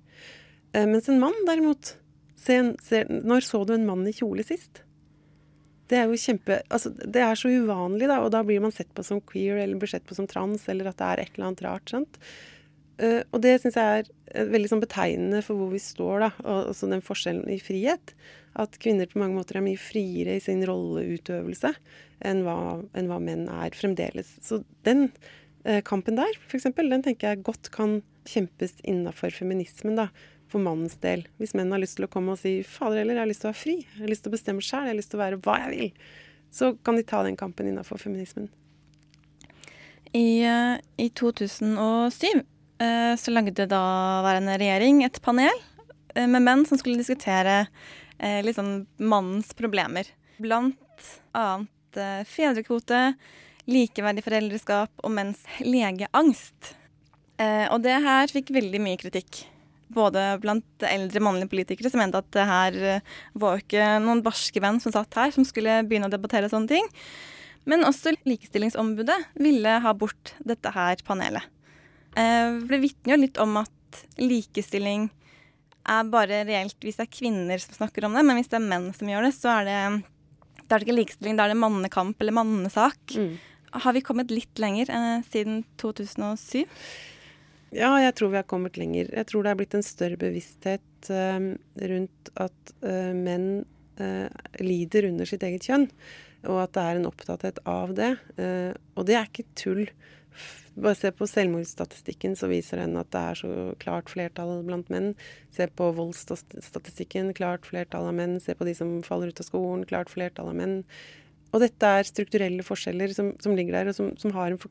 Eh, 0.74 0.88
mens 0.88 1.08
en 1.12 1.22
mann 1.22 1.36
derimot 1.48 1.96
se, 2.38 2.60
se, 2.84 3.06
Når 3.08 3.48
så 3.48 3.64
du 3.66 3.74
en 3.76 3.88
mann 3.88 4.08
i 4.08 4.16
kjole 4.16 4.44
sist? 4.48 4.84
Det 5.88 5.98
er 6.00 6.10
jo 6.10 6.20
kjempe 6.20 6.60
Altså, 6.74 6.92
det 6.92 7.24
er 7.24 7.40
så 7.40 7.52
uvanlig, 7.52 8.10
da, 8.10 8.20
og 8.24 8.32
da 8.36 8.44
blir 8.48 8.62
man 8.64 8.76
sett 8.76 8.90
på 8.96 9.06
som 9.08 9.22
queer, 9.24 9.60
eller 9.62 9.80
blir 9.80 9.92
sett 9.92 10.06
på 10.08 10.18
som 10.18 10.28
trans, 10.30 10.68
eller 10.72 10.90
at 10.92 11.00
det 11.00 11.08
er 11.08 11.24
et 11.24 11.34
eller 11.36 11.50
annet 11.50 11.66
rart. 11.68 11.94
sant? 11.94 12.22
Uh, 12.98 13.22
og 13.30 13.44
det 13.44 13.60
syns 13.62 13.78
jeg 13.78 14.02
er 14.02 14.08
uh, 14.10 14.50
veldig 14.50 14.72
sånn 14.72 14.82
betegnende 14.82 15.44
for 15.46 15.60
hvor 15.60 15.70
vi 15.70 15.82
står, 15.82 16.26
da. 16.26 16.30
Og, 16.44 16.72
altså 16.74 16.90
den 16.90 17.06
forskjellen 17.06 17.46
i 17.54 17.60
frihet. 17.62 18.14
At 18.58 18.80
kvinner 18.82 19.10
på 19.10 19.22
mange 19.22 19.38
måter 19.38 19.60
er 19.60 19.66
mye 19.68 19.78
friere 19.78 20.38
i 20.38 20.42
sin 20.42 20.64
rolleutøvelse 20.66 21.76
enn 22.26 22.42
hva, 22.42 22.58
enn 22.98 23.12
hva 23.12 23.20
menn 23.22 23.46
er 23.54 23.78
fremdeles. 23.78 24.32
Så 24.42 24.64
den 24.88 25.12
uh, 25.68 25.82
kampen 25.86 26.18
der, 26.18 26.40
f.eks., 26.48 26.72
den 26.74 27.06
tenker 27.06 27.36
jeg 27.36 27.46
godt 27.46 27.70
kan 27.76 28.00
kjempes 28.28 28.80
innafor 28.82 29.32
feminismen, 29.36 30.00
da. 30.00 30.10
For 30.48 30.64
mannens 30.64 30.96
del. 31.04 31.26
Hvis 31.42 31.54
menn 31.58 31.74
har 31.76 31.82
lyst 31.82 31.98
til 32.00 32.08
å 32.08 32.12
komme 32.12 32.32
og 32.32 32.40
si 32.40 32.62
'fader 32.64 33.02
heller, 33.02 33.18
jeg 33.20 33.24
har 33.26 33.32
lyst 33.32 33.42
til 33.44 33.50
å 33.50 33.52
være 33.52 33.64
fri', 33.64 33.82
jeg 33.84 34.00
har 34.00 34.12
lyst 34.14 34.24
til 34.24 34.32
å 34.32 34.38
bestemme 34.38 34.64
sjæl', 34.64 34.88
jeg 34.88 34.94
har 34.94 35.02
lyst 35.02 35.12
til 35.12 35.20
å 35.20 35.26
være 35.26 35.42
hva 35.44 35.58
jeg 35.66 35.74
vil', 35.74 35.94
så 36.52 36.72
kan 36.84 36.96
de 36.96 37.04
ta 37.04 37.24
den 37.24 37.36
kampen 37.36 37.68
innafor 37.68 38.00
feminismen. 38.00 38.48
I, 40.14 40.44
eh, 40.44 40.78
I, 40.98 41.10
2007 41.10 42.28
eh, 42.80 43.16
så 43.16 43.32
lagde 43.32 43.68
daværende 43.68 44.58
regjering 44.60 45.04
et 45.06 45.20
panel 45.22 45.54
eh, 46.16 46.28
med 46.28 46.46
menn 46.46 46.66
som 46.66 46.80
skulle 46.80 47.02
diskutere 47.02 47.66
litt 48.18 48.58
sånn 48.58 48.88
mannens 48.98 49.52
problemer. 49.54 50.08
Blant 50.42 51.04
annet 51.38 52.00
fedrekvote, 52.26 53.12
likeverdig 53.70 54.24
foreldreskap 54.26 55.04
og 55.06 55.14
menns 55.14 55.44
legeangst. 55.62 56.72
Og 57.38 57.78
det 57.86 58.00
her 58.08 58.34
fikk 58.34 58.50
veldig 58.58 58.82
mye 58.82 58.98
kritikk. 58.98 59.44
Både 59.94 60.24
blant 60.44 60.84
eldre 60.84 61.22
mannlige 61.24 61.52
politikere 61.54 61.92
som 61.92 62.02
mente 62.04 62.20
at 62.20 62.30
det 62.36 62.46
her 62.50 62.78
var 63.40 63.56
jo 63.56 63.64
ikke 63.64 63.86
noen 64.04 64.24
barske 64.26 64.62
menn 64.64 64.82
som 64.84 64.92
satt 64.96 65.16
her, 65.16 65.32
som 65.32 65.48
skulle 65.48 65.80
begynne 65.88 66.10
å 66.10 66.14
debattere 66.14 66.50
sånne 66.52 66.74
ting. 66.74 66.90
Men 67.68 67.84
også 67.88 68.16
Likestillingsombudet 68.28 69.18
ville 69.40 69.78
ha 69.84 69.94
bort 69.96 70.34
dette 70.40 70.72
her 70.76 71.00
panelet. 71.08 71.44
Eh, 72.18 72.60
for 72.64 72.76
det 72.76 72.84
vitner 72.84 73.16
jo 73.16 73.24
litt 73.26 73.42
om 73.44 73.60
at 73.62 74.04
likestilling 74.20 75.10
er 75.88 76.08
bare 76.12 76.44
reelt 76.48 76.78
hvis 76.84 77.00
det 77.00 77.08
er 77.08 77.18
kvinner 77.18 77.62
som 77.64 77.76
snakker 77.78 78.08
om 78.08 78.16
det, 78.16 78.24
men 78.28 78.40
hvis 78.40 78.50
det 78.52 78.60
er 78.60 78.70
menn 78.70 78.88
som 78.96 79.12
gjør 79.12 79.28
det, 79.28 79.34
så 79.36 79.52
er 79.60 79.68
det, 79.68 79.82
det 80.64 80.76
er 80.76 80.86
ikke 80.86 80.98
likestilling, 80.98 81.38
da 81.40 81.48
er 81.48 81.54
det 81.54 81.62
mannekamp 81.62 82.24
eller 82.24 82.36
mannesak. 82.40 83.00
Mm. 83.16 83.38
Har 83.84 83.96
vi 83.96 84.04
kommet 84.04 84.34
litt 84.34 84.64
lenger 84.64 84.92
eh, 84.92 85.28
siden 85.28 85.62
2007? 85.82 86.66
Ja, 87.76 87.90
jeg 88.00 88.14
tror 88.16 88.32
vi 88.32 88.40
har 88.40 88.48
kommet 88.48 88.78
lenger. 88.80 89.10
Jeg 89.12 89.28
tror 89.28 89.44
det 89.44 89.52
er 89.52 89.60
blitt 89.60 89.76
en 89.76 89.84
større 89.86 90.20
bevissthet 90.20 91.12
eh, 91.12 91.50
rundt 91.92 92.32
at 92.40 92.72
eh, 92.86 93.12
menn 93.18 93.50
eh, 94.00 94.32
lider 94.64 95.10
under 95.10 95.28
sitt 95.28 95.44
eget 95.44 95.68
kjønn 95.68 95.90
og 96.46 96.62
at 96.62 96.76
det 96.76 96.84
er 96.84 97.00
en 97.00 97.10
opptatthet 97.10 97.60
av 97.68 97.94
det. 97.98 98.14
Eh, 98.38 98.72
og 98.96 99.08
det 99.10 99.18
er 99.18 99.28
ikke 99.30 99.48
tull. 99.58 99.84
Bare 100.78 100.98
se 100.98 101.10
på 101.16 101.26
selvmordsstatistikken, 101.26 102.36
så 102.38 102.50
viser 102.52 102.84
den 102.84 103.00
at 103.02 103.10
det 103.14 103.22
er 103.32 103.40
så 103.40 103.54
klart 103.82 104.12
flertall 104.14 104.62
blant 104.68 104.92
menn. 104.94 105.14
Se 105.56 105.66
på 105.68 105.90
voldsstatistikken, 105.98 107.34
klart 107.38 107.66
flertall 107.70 108.12
av 108.12 108.18
menn. 108.20 108.38
Se 108.44 108.54
på 108.58 108.68
de 108.68 108.76
som 108.78 109.00
faller 109.06 109.34
ut 109.34 109.42
av 109.42 109.50
skolen, 109.50 109.88
klart 109.90 110.14
flertall 110.14 110.52
av 110.54 110.60
menn. 110.60 110.80
Og 111.56 111.64
dette 111.64 111.90
er 112.00 112.06
strukturelle 112.06 112.66
forskjeller 112.66 113.16
som, 113.16 113.32
som 113.42 113.56
ligger 113.58 113.80
der, 113.80 113.90
og 113.90 113.98
som, 113.98 114.12
som, 114.22 114.36
har 114.36 114.52
en 114.52 114.62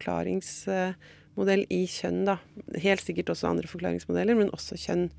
forklaringsmodell 1.36 1.66
i 1.70 1.86
kjønn. 1.86 2.24
da. 2.24 2.38
Helt 2.80 3.02
sikkert 3.04 3.30
også 3.30 3.50
andre 3.50 3.68
forklaringsmodeller, 3.68 4.36
men 4.36 4.50
også 4.50 4.76
kjønn. 4.76 5.10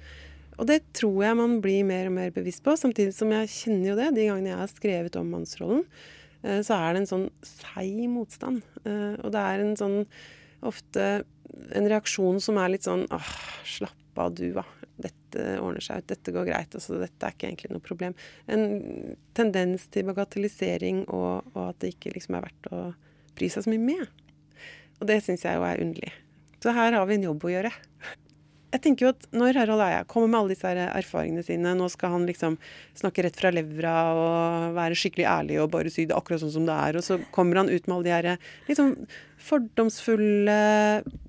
Og 0.58 0.68
det 0.68 0.82
tror 0.94 1.24
jeg 1.24 1.38
man 1.38 1.62
blir 1.62 1.84
mer 1.86 2.08
og 2.08 2.14
mer 2.14 2.32
bevisst 2.32 2.64
på, 2.64 2.76
samtidig 2.76 3.14
som 3.14 3.30
jeg 3.32 3.48
kjenner 3.48 3.92
jo 3.92 3.98
det 3.98 4.16
de 4.16 4.26
gangene 4.28 4.50
jeg 4.50 4.58
har 4.58 4.72
skrevet 4.72 5.16
om 5.16 5.30
mannsrollen. 5.30 5.84
Eh, 6.44 6.62
så 6.66 6.74
er 6.74 6.94
det 6.94 7.04
en 7.04 7.12
sånn 7.12 7.30
seig 7.44 8.10
motstand. 8.10 8.64
Eh, 8.84 9.16
og 9.22 9.32
det 9.32 9.44
er 9.44 9.62
en 9.62 9.78
sånn 9.78 10.00
ofte 10.66 11.24
en 11.78 11.88
reaksjon 11.88 12.42
som 12.42 12.58
er 12.58 12.74
litt 12.74 12.88
sånn 12.88 13.06
åh, 13.14 13.34
slapp 13.64 14.18
av 14.18 14.34
du, 14.34 14.50
da. 14.56 14.66
Dette 14.98 15.60
ordner 15.62 15.84
seg 15.86 16.02
ut, 16.02 16.10
dette 16.10 16.34
går 16.34 16.48
greit. 16.50 16.74
Altså, 16.74 16.98
dette 16.98 17.22
er 17.22 17.36
ikke 17.36 17.52
egentlig 17.52 17.70
noe 17.76 17.86
problem. 17.86 18.18
En 18.50 19.14
tendens 19.38 19.86
til 19.94 20.08
bagatellisering 20.10 21.06
og, 21.06 21.52
og 21.54 21.68
at 21.68 21.84
det 21.84 21.94
ikke 21.94 22.16
liksom 22.18 22.40
er 22.40 22.48
verdt 22.50 22.72
å 22.74 22.88
bry 23.38 23.52
seg 23.54 23.68
så 23.68 23.70
mye 23.70 23.86
med. 23.94 24.27
Og 25.02 25.10
det 25.10 25.22
syns 25.26 25.46
jeg 25.46 25.60
jo 25.60 25.68
er 25.68 25.84
underlig. 25.84 26.14
Så 26.64 26.74
her 26.74 26.98
har 26.98 27.06
vi 27.06 27.18
en 27.18 27.28
jobb 27.30 27.46
å 27.46 27.54
gjøre 27.54 27.74
jeg 28.68 28.84
tenker 28.84 29.06
jo 29.06 29.12
at 29.14 29.26
når 29.36 29.58
Harald 29.62 29.84
Eia 29.86 30.04
kommer 30.10 30.30
med 30.30 30.40
alle 30.42 30.54
disse 30.54 30.70
erfaringene 30.70 31.44
sine, 31.46 31.72
nå 31.78 31.88
skal 31.92 32.12
han 32.18 32.28
liksom 32.28 32.58
snakke 33.00 33.24
rett 33.24 33.40
fra 33.40 33.52
levra 33.54 33.96
og 34.12 34.76
være 34.76 34.98
skikkelig 35.00 35.28
ærlig 35.32 35.60
og 35.64 35.72
bare 35.74 35.92
si 35.94 36.06
det 36.10 36.16
akkurat 36.18 36.44
sånn 36.44 36.54
som 36.58 36.68
det 36.68 36.76
er, 36.76 37.00
og 37.00 37.06
så 37.06 37.20
kommer 37.36 37.62
han 37.62 37.72
ut 37.72 37.88
med 37.88 37.96
alle 37.96 38.08
de 38.08 38.14
her 38.14 38.50
liksom 38.68 38.94
fordomsfulle 39.48 40.60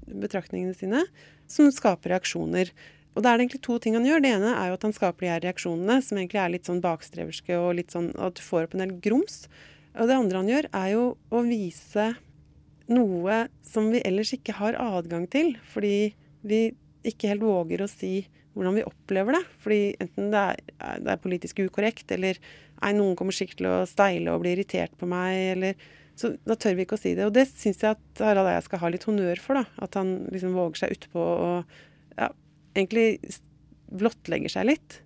betraktningene 0.08 0.74
sine 0.76 1.04
som 1.48 1.70
skaper 1.72 2.16
reaksjoner. 2.16 2.72
Og 3.14 3.22
da 3.22 3.32
er 3.32 3.38
det 3.38 3.46
egentlig 3.46 3.64
to 3.66 3.78
ting 3.82 3.96
han 3.96 4.06
gjør. 4.06 4.20
Det 4.22 4.34
ene 4.36 4.52
er 4.52 4.68
jo 4.68 4.76
at 4.76 4.84
han 4.86 4.94
skaper 4.94 5.24
de 5.24 5.32
her 5.32 5.42
reaksjonene 5.46 6.02
som 6.04 6.18
egentlig 6.18 6.42
er 6.42 6.52
litt 6.54 6.68
sånn 6.68 6.82
bakstreverske 6.84 7.56
og 7.58 7.76
litt 7.78 7.94
sånn 7.94 8.12
at 8.18 8.36
du 8.38 8.44
får 8.44 8.66
opp 8.66 8.76
en 8.76 8.84
del 8.84 8.98
grums. 9.02 9.44
Og 9.98 10.10
det 10.10 10.18
andre 10.18 10.42
han 10.42 10.50
gjør, 10.50 10.68
er 10.76 10.90
jo 10.92 11.04
å 11.34 11.42
vise 11.46 12.12
noe 12.92 13.44
som 13.66 13.90
vi 13.92 14.02
ellers 14.06 14.32
ikke 14.36 14.56
har 14.58 14.78
adgang 14.80 15.26
til. 15.30 15.54
Fordi 15.72 16.12
vi 16.48 16.62
ikke 17.08 17.30
helt 17.32 17.44
våger 17.44 17.84
å 17.84 17.90
si 17.90 18.26
hvordan 18.58 18.78
vi 18.78 18.86
opplever 18.86 19.38
det. 19.38 19.44
Fordi 19.62 19.82
enten 20.02 20.32
det 20.32 20.42
er, 20.54 20.98
det 21.04 21.14
er 21.14 21.22
politisk 21.22 21.62
ukorrekt, 21.62 22.10
eller 22.14 22.40
nei, 22.80 22.92
noen 22.98 23.16
kommer 23.18 23.36
sikkert 23.36 23.62
til 23.62 23.70
å 23.70 23.86
steile 23.88 24.34
og 24.34 24.42
bli 24.42 24.56
irritert 24.56 24.94
på 24.98 25.08
meg, 25.10 25.54
eller 25.54 25.88
Så 26.18 26.32
da 26.42 26.56
tør 26.58 26.74
vi 26.74 26.82
ikke 26.82 26.96
å 26.96 26.98
si 26.98 27.12
det. 27.14 27.28
Og 27.28 27.34
det 27.36 27.44
syns 27.46 27.78
jeg 27.84 27.94
at 27.94 28.20
Harald 28.26 28.50
Eia 28.50 28.62
skal 28.66 28.80
ha 28.82 28.88
litt 28.90 29.04
honnør 29.06 29.38
for, 29.38 29.54
da. 29.54 29.84
At 29.84 29.94
han 29.94 30.24
liksom 30.34 30.56
våger 30.58 30.80
seg 30.80 30.96
utpå 30.96 31.22
og 31.22 31.76
ja, 32.18 32.32
egentlig 32.74 33.20
blottlegger 33.94 34.50
seg 34.50 34.66
litt. 34.66 34.96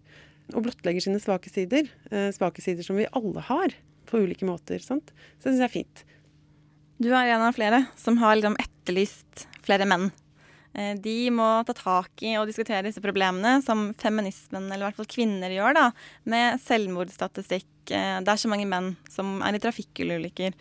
Og 0.57 0.65
blottlegger 0.65 1.05
sine 1.05 1.21
svake 1.21 1.53
sider. 1.53 1.91
Eh, 2.09 2.31
svake 2.33 2.65
sider 2.65 2.87
som 2.87 2.97
vi 2.97 3.11
alle 3.13 3.45
har, 3.45 3.77
på 4.09 4.23
ulike 4.25 4.49
måter. 4.49 4.81
sant? 4.81 5.13
Så 5.37 5.51
det 5.51 5.53
syns 5.53 5.61
jeg 5.61 5.69
er 5.69 5.77
fint. 5.77 6.05
Du 7.03 7.11
er 7.11 7.33
en 7.35 7.43
av 7.43 7.57
flere 7.57 7.87
som 7.99 8.21
har 8.23 8.37
liksom 8.39 8.55
etterlyst 8.63 9.49
flere 9.65 9.87
menn 9.89 10.11
Eh, 10.73 10.95
de 10.97 11.29
må 11.35 11.47
ta 11.69 11.75
tak 11.77 12.23
i 12.25 12.33
og 12.41 12.49
diskutere 12.49 12.85
disse 12.87 13.03
problemene, 13.05 13.59
som 13.65 13.91
feminismen, 14.01 14.71
eller 14.71 14.87
i 14.87 14.89
hvert 14.89 15.01
fall 15.03 15.11
kvinner, 15.11 15.53
gjør, 15.53 15.77
da, 15.77 15.87
med 16.33 16.63
selvmordsstatistikk. 16.65 17.69
Eh, 17.93 18.19
det 18.25 18.33
er 18.33 18.41
så 18.41 18.51
mange 18.51 18.69
menn 18.69 18.95
som 19.13 19.41
er 19.45 19.59
i 19.59 19.63
trafikkulykker. 19.63 20.57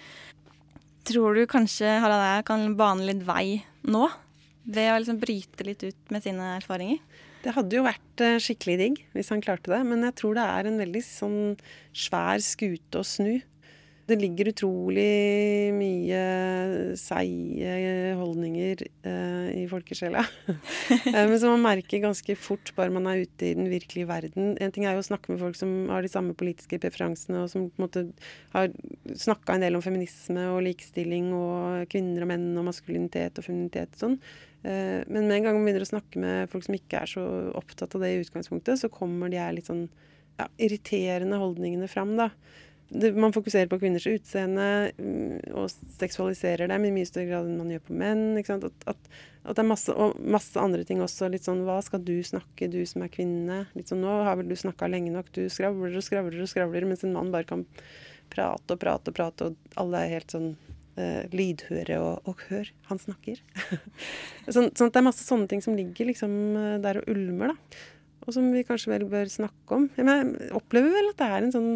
Tror 1.07 1.37
du 1.37 1.47
kanskje 1.49 1.95
Harald 2.03 2.25
Eia 2.25 2.43
kan 2.45 2.75
bane 2.77 3.07
litt 3.07 3.23
vei 3.25 3.63
nå, 3.87 4.09
ved 4.67 4.91
å 4.91 4.99
liksom 4.99 5.21
bryte 5.21 5.65
litt 5.65 5.85
ut 5.87 6.11
med 6.13 6.25
sine 6.25 6.57
erfaringer? 6.59 6.99
Det 7.41 7.55
hadde 7.55 7.73
jo 7.73 7.87
vært 7.87 8.21
eh, 8.21 8.37
skikkelig 8.43 8.75
digg 8.77 8.99
hvis 9.15 9.31
han 9.33 9.41
klarte 9.41 9.71
det, 9.71 9.79
men 9.87 10.03
jeg 10.05 10.17
tror 10.19 10.35
det 10.37 10.43
er 10.45 10.67
en 10.69 10.77
veldig 10.83 11.01
sånn 11.07 11.39
svær 11.95 12.43
skute 12.45 13.01
å 13.01 13.07
snu. 13.07 13.39
Det 14.11 14.17
ligger 14.19 14.49
utrolig 14.51 15.71
mye 15.71 16.21
seige 16.99 17.75
holdninger 18.19 18.81
eh, 19.07 19.45
i 19.61 19.63
folkesjela. 19.71 20.23
eh, 20.51 21.15
men 21.15 21.37
som 21.39 21.53
man 21.53 21.63
merker 21.63 22.01
ganske 22.03 22.35
fort 22.35 22.73
bare 22.75 22.91
man 22.91 23.07
er 23.07 23.21
ute 23.23 23.47
i 23.47 23.53
den 23.55 23.69
virkelige 23.71 24.09
verden. 24.09 24.57
En 24.59 24.73
ting 24.75 24.83
er 24.83 24.97
jo 24.97 25.03
å 25.03 25.07
snakke 25.07 25.31
med 25.31 25.39
folk 25.39 25.55
som 25.55 25.87
har 25.93 26.03
de 26.03 26.11
samme 26.11 26.35
politiske 26.35 26.81
preferansene, 26.83 27.45
og 27.45 27.53
som 27.53 27.69
på 27.69 27.79
en 27.79 27.85
måte 27.85 28.03
har 28.51 28.73
snakka 29.15 29.55
en 29.55 29.63
del 29.63 29.79
om 29.79 29.85
feminisme 29.85 30.43
og 30.57 30.63
likestilling 30.67 31.29
og 31.37 31.87
kvinner 31.93 32.25
og 32.25 32.31
menn 32.33 32.49
og 32.59 32.67
maskulinitet 32.67 33.39
og 33.39 33.47
femininitet 33.47 33.95
og 33.95 34.03
sånn. 34.03 34.17
Eh, 34.65 34.97
men 35.07 35.29
med 35.29 35.37
en 35.37 35.47
gang 35.47 35.55
man 35.55 35.69
begynner 35.69 35.85
å 35.87 35.93
snakke 35.93 36.19
med 36.25 36.51
folk 36.51 36.67
som 36.67 36.75
ikke 36.75 37.05
er 37.05 37.13
så 37.13 37.23
opptatt 37.61 37.95
av 37.95 38.03
det 38.03 38.11
i 38.11 38.19
utgangspunktet, 38.25 38.83
så 38.83 38.91
kommer 38.91 39.31
de 39.31 39.39
her 39.39 39.55
litt 39.55 39.71
sånn 39.71 39.85
ja, 40.35 40.49
irriterende 40.59 41.39
holdningene 41.39 41.87
fram, 41.91 42.17
da 42.19 42.33
det, 42.91 43.11
man 43.15 43.33
fokuserer 43.33 43.69
på 43.71 43.79
kvinners 43.79 44.07
utseende 44.09 44.91
mm, 44.97 45.53
og 45.55 45.69
seksualiserer 45.99 46.67
dem 46.71 46.87
i 46.87 46.91
mye 46.91 47.07
større 47.07 47.29
grad 47.29 47.47
enn 47.47 47.59
man 47.61 47.71
gjør 47.71 47.85
på 47.87 47.95
menn. 48.01 48.23
At, 48.41 48.65
at, 48.67 48.81
at, 48.91 49.11
det 49.47 49.63
er 49.63 49.69
masse, 49.69 49.95
og 49.95 50.17
masse 50.19 50.59
andre 50.59 50.83
ting 50.87 50.99
også. 51.03 51.29
Litt 51.31 51.47
sånn 51.47 51.63
hva 51.67 51.79
skal 51.85 52.03
du 52.03 52.17
snakke, 52.27 52.67
du 52.71 52.81
som 52.89 53.05
er 53.05 53.13
kvinne? 53.13 53.61
Litt 53.77 53.93
sånn 53.93 54.03
nå 54.03 54.17
har 54.27 54.35
vel 54.39 54.51
du 54.51 54.57
snakka 54.59 54.91
lenge 54.91 55.13
nok, 55.13 55.31
du 55.37 55.45
skravler 55.53 55.95
og 55.95 56.03
skravler 56.03 56.43
og 56.43 56.51
skravler, 56.51 56.89
mens 56.89 57.05
en 57.07 57.15
mann 57.15 57.31
bare 57.31 57.47
kan 57.47 57.63
prate 58.31 58.75
og 58.75 58.83
prate 58.83 59.11
og 59.11 59.17
prate, 59.17 59.47
og 59.47 59.79
alle 59.79 60.03
er 60.03 60.13
helt 60.17 60.35
sånn 60.35 60.51
uh, 60.99 61.23
lydhøre 61.31 61.97
og, 62.03 62.27
og 62.27 62.45
hør, 62.49 62.75
han 62.91 63.01
snakker. 63.01 63.39
sånn, 64.53 64.69
sånn, 64.75 64.91
at 64.91 64.91
det 64.91 65.01
er 65.01 65.07
masse 65.07 65.25
sånne 65.25 65.47
ting 65.51 65.63
som 65.63 65.79
ligger 65.79 66.11
liksom 66.11 66.37
eh, 66.59 66.77
der 66.83 67.01
og 67.01 67.11
ulmer, 67.11 67.55
da. 67.55 67.83
Og 68.27 68.35
som 68.35 68.51
vi 68.53 68.61
kanskje 68.67 68.91
vel 68.91 69.07
bør 69.09 69.31
snakke 69.31 69.79
om. 69.79 69.87
Jeg 69.97 70.51
opplever 70.53 70.91
vel 70.93 71.09
at 71.09 71.21
det 71.23 71.27
er 71.31 71.41
en 71.41 71.53
sånn 71.55 71.69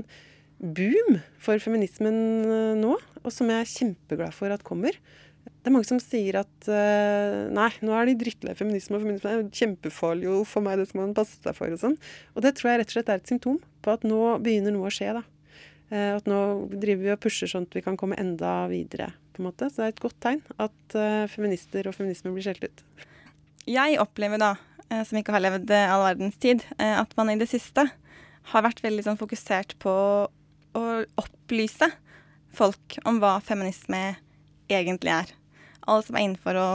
boom 0.60 1.20
for 1.42 1.60
feminismen 1.62 2.18
eh, 2.48 2.74
nå, 2.80 2.96
og 2.96 3.34
som 3.34 3.50
jeg 3.52 3.64
er 3.64 3.72
kjempeglad 3.72 4.36
for 4.36 4.54
at 4.54 4.64
kommer. 4.66 4.96
Det 5.46 5.70
er 5.70 5.74
mange 5.74 5.88
som 5.90 6.00
sier 6.02 6.40
at 6.40 6.68
uh, 6.70 7.46
nei, 7.54 7.70
nå 7.86 7.94
er 7.98 8.10
de 8.10 8.16
drittlei 8.22 8.54
feminisme, 8.58 8.98
og 8.98 9.06
feminisme 9.06 9.32
er 9.32 9.46
kjempefarlig 9.54 10.30
og 10.30 10.44
for 10.50 10.66
meg, 10.66 10.78
det 10.78 10.88
skal 10.90 11.04
man 11.04 11.16
passe 11.18 11.40
seg 11.42 11.58
for 11.58 11.74
og 11.74 11.82
sånn. 11.82 11.96
Og 12.34 12.46
det 12.46 12.54
tror 12.58 12.72
jeg 12.72 12.82
rett 12.82 12.92
og 12.92 12.98
slett 12.98 13.10
er 13.14 13.22
et 13.22 13.32
symptom 13.32 13.58
på 13.86 13.94
at 13.94 14.06
nå 14.06 14.20
begynner 14.46 14.74
noe 14.76 14.90
å 14.90 14.94
skje, 14.94 15.16
da. 15.18 15.24
Uh, 15.90 16.12
at 16.18 16.30
nå 16.30 16.40
driver 16.74 17.02
vi 17.02 17.14
og 17.14 17.22
pusher 17.26 17.50
sånn 17.50 17.66
at 17.66 17.78
vi 17.78 17.86
kan 17.86 17.98
komme 17.98 18.18
enda 18.22 18.54
videre, 18.70 19.12
på 19.34 19.42
en 19.42 19.50
måte. 19.50 19.70
Så 19.70 19.82
det 19.82 19.88
er 19.88 19.96
et 19.96 20.06
godt 20.06 20.18
tegn 20.24 20.42
at 20.62 20.98
feminister 21.34 21.90
og 21.90 21.98
feminisme 21.98 22.34
blir 22.34 22.46
skjelt 22.46 22.70
ut. 22.70 22.86
Jeg 23.70 23.98
opplever 24.02 24.42
da, 24.42 24.54
som 25.04 25.18
ikke 25.18 25.34
har 25.34 25.44
levd 25.44 25.74
all 25.82 26.06
verdens 26.06 26.38
tid, 26.42 26.62
at 26.78 27.14
man 27.18 27.34
i 27.34 27.38
det 27.42 27.50
siste 27.52 27.84
har 28.54 28.66
vært 28.66 28.84
veldig 28.86 29.04
sånn 29.08 29.20
fokusert 29.20 29.76
på 29.82 29.94
å 30.76 30.84
opplyse 31.22 31.90
folk 32.56 33.00
om 33.08 33.20
hva 33.24 33.38
feminisme 33.44 34.16
egentlig 34.72 35.14
er. 35.16 35.34
Alle 35.86 36.06
som 36.06 36.18
er 36.18 36.26
innenfor 36.26 36.60
å 36.60 36.70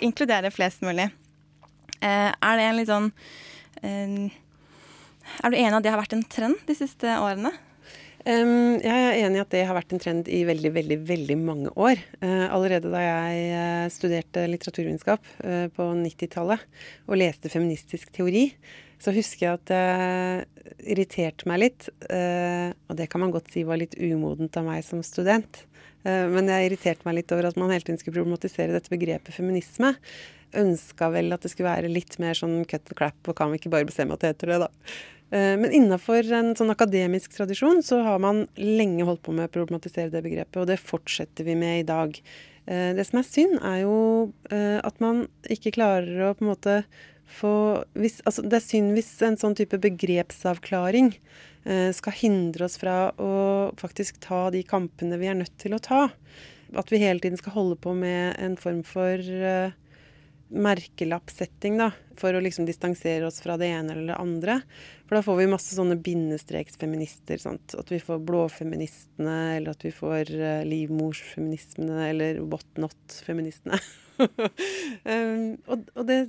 inkludere 0.00 0.52
flest 0.54 0.84
mulig. 0.86 1.08
Eh, 2.00 2.30
er 2.30 2.56
det 2.56 2.66
en 2.66 2.78
litt 2.78 2.88
sånn 2.88 3.10
eh, 3.84 4.30
Er 5.44 5.52
du 5.52 5.56
enig 5.58 5.74
at 5.76 5.84
det 5.84 5.90
har 5.92 6.00
vært 6.00 6.14
en 6.16 6.24
trend 6.24 6.62
de 6.68 6.76
siste 6.78 7.18
årene? 7.20 7.52
Um, 8.20 8.76
jeg 8.84 8.92
er 8.92 9.14
enig 9.22 9.38
i 9.38 9.40
at 9.40 9.52
det 9.54 9.62
har 9.64 9.76
vært 9.78 9.94
en 9.96 10.02
trend 10.02 10.26
i 10.28 10.42
veldig, 10.44 10.70
veldig 10.74 10.98
veldig 11.08 11.36
mange 11.40 11.70
år. 11.72 12.02
Uh, 12.20 12.52
allerede 12.52 12.90
da 12.92 13.00
jeg 13.00 13.46
uh, 13.54 13.86
studerte 13.92 14.44
litteraturvitenskap 14.50 15.30
uh, 15.40 15.66
på 15.72 15.86
90-tallet 16.02 16.66
og 17.06 17.16
leste 17.16 17.48
feministisk 17.52 18.12
teori, 18.12 18.50
så 19.00 19.14
husker 19.16 19.46
jeg 19.46 19.58
at 19.58 19.70
det 19.70 20.86
irriterte 20.92 21.48
meg 21.48 21.62
litt. 21.62 21.88
og 22.04 22.96
det 22.98 23.06
kan 23.08 23.22
man 23.22 23.32
godt 23.32 23.48
si 23.52 23.62
var 23.64 23.80
litt 23.80 23.96
umodent 23.96 24.56
av 24.60 24.66
meg 24.66 24.84
som 24.84 25.00
student. 25.04 25.62
men 26.04 26.48
jeg 26.52 26.68
irriterte 26.68 27.08
meg 27.08 27.16
litt 27.18 27.32
over 27.32 27.48
at 27.48 27.56
man 27.56 27.72
hele 27.72 27.84
tiden 27.84 27.98
skulle 28.00 28.18
problematisere 28.18 28.76
dette 28.76 28.92
begrepet 28.92 29.34
feminisme. 29.34 29.94
Ønska 30.52 31.08
vel 31.14 31.32
at 31.32 31.44
det 31.44 31.52
skulle 31.52 31.70
være 31.70 31.92
litt 31.92 32.18
mer 32.20 32.36
sånn 32.36 32.60
cut 32.68 32.92
and 32.92 32.98
crap, 32.98 33.20
og 33.24 33.36
kan 33.38 33.50
vi 33.52 33.60
ikke 33.60 33.72
bare 33.72 33.88
bestemme 33.88 34.16
at 34.16 34.24
det 34.24 34.34
heter 34.34 34.52
det, 34.52 34.60
da. 34.66 34.70
Eh, 35.30 35.56
men 35.60 35.70
innafor 35.74 36.26
en 36.34 36.54
sånn 36.58 36.72
akademisk 36.74 37.36
tradisjon 37.36 37.84
så 37.86 38.00
har 38.06 38.22
man 38.22 38.44
lenge 38.58 39.06
holdt 39.06 39.22
på 39.26 39.34
med 39.34 39.46
å 39.46 39.54
problematisere 39.54 40.10
det 40.10 40.24
begrepet, 40.26 40.58
og 40.58 40.66
det 40.70 40.80
fortsetter 40.82 41.46
vi 41.46 41.54
med 41.58 41.84
i 41.84 41.86
dag. 41.86 42.18
Eh, 42.66 42.90
det 42.98 43.06
som 43.06 43.20
er 43.20 43.28
synd, 43.28 43.60
er 43.62 43.84
jo 43.84 43.94
eh, 44.50 44.78
at 44.82 44.98
man 45.02 45.28
ikke 45.50 45.76
klarer 45.78 46.26
å 46.26 46.34
på 46.34 46.46
en 46.46 46.50
måte 46.50 46.76
få 47.30 47.54
hvis, 47.98 48.20
altså 48.26 48.42
Det 48.46 48.58
er 48.58 48.64
synd 48.64 48.94
hvis 48.96 49.10
en 49.26 49.38
sånn 49.40 49.56
type 49.58 49.78
begrepsavklaring 49.80 51.14
skal 51.92 52.14
hindre 52.16 52.64
oss 52.64 52.78
fra 52.80 53.10
å 53.20 53.32
faktisk 53.76 54.16
ta 54.24 54.46
de 54.48 54.62
kampene 54.64 55.18
vi 55.20 55.28
er 55.28 55.36
nødt 55.36 55.58
til 55.60 55.74
å 55.76 55.80
ta. 55.84 56.06
At 56.72 56.88
vi 56.88 57.02
hele 57.02 57.20
tiden 57.20 57.36
skal 57.36 57.52
holde 57.52 57.76
på 57.76 57.92
med 57.92 58.32
en 58.40 58.56
form 58.56 58.80
for 58.88 59.20
merkelappsetting, 60.50 61.78
da, 61.78 61.90
for 62.18 62.34
å 62.34 62.42
liksom 62.42 62.66
distansere 62.66 63.28
oss 63.28 63.40
fra 63.42 63.56
det 63.60 63.70
ene 63.70 63.94
eller 63.94 64.10
det 64.10 64.18
andre. 64.18 64.56
For 65.06 65.18
da 65.18 65.22
får 65.24 65.38
vi 65.40 65.48
masse 65.52 65.76
sånne 65.76 65.96
bindestreksfeminister. 66.02 67.40
Sant? 67.42 67.76
At 67.78 67.90
vi 67.92 68.00
får 68.02 68.22
blåfeministene, 68.26 69.38
eller 69.56 69.74
at 69.74 69.86
vi 69.86 69.94
får 69.94 70.32
eh, 70.34 70.62
livmorsfeminismene, 70.68 72.02
eller 72.10 72.42
whatnot-feministene. 72.42 73.78
um, 74.20 75.44
og, 75.70 75.86
og 75.94 76.06
det, 76.10 76.20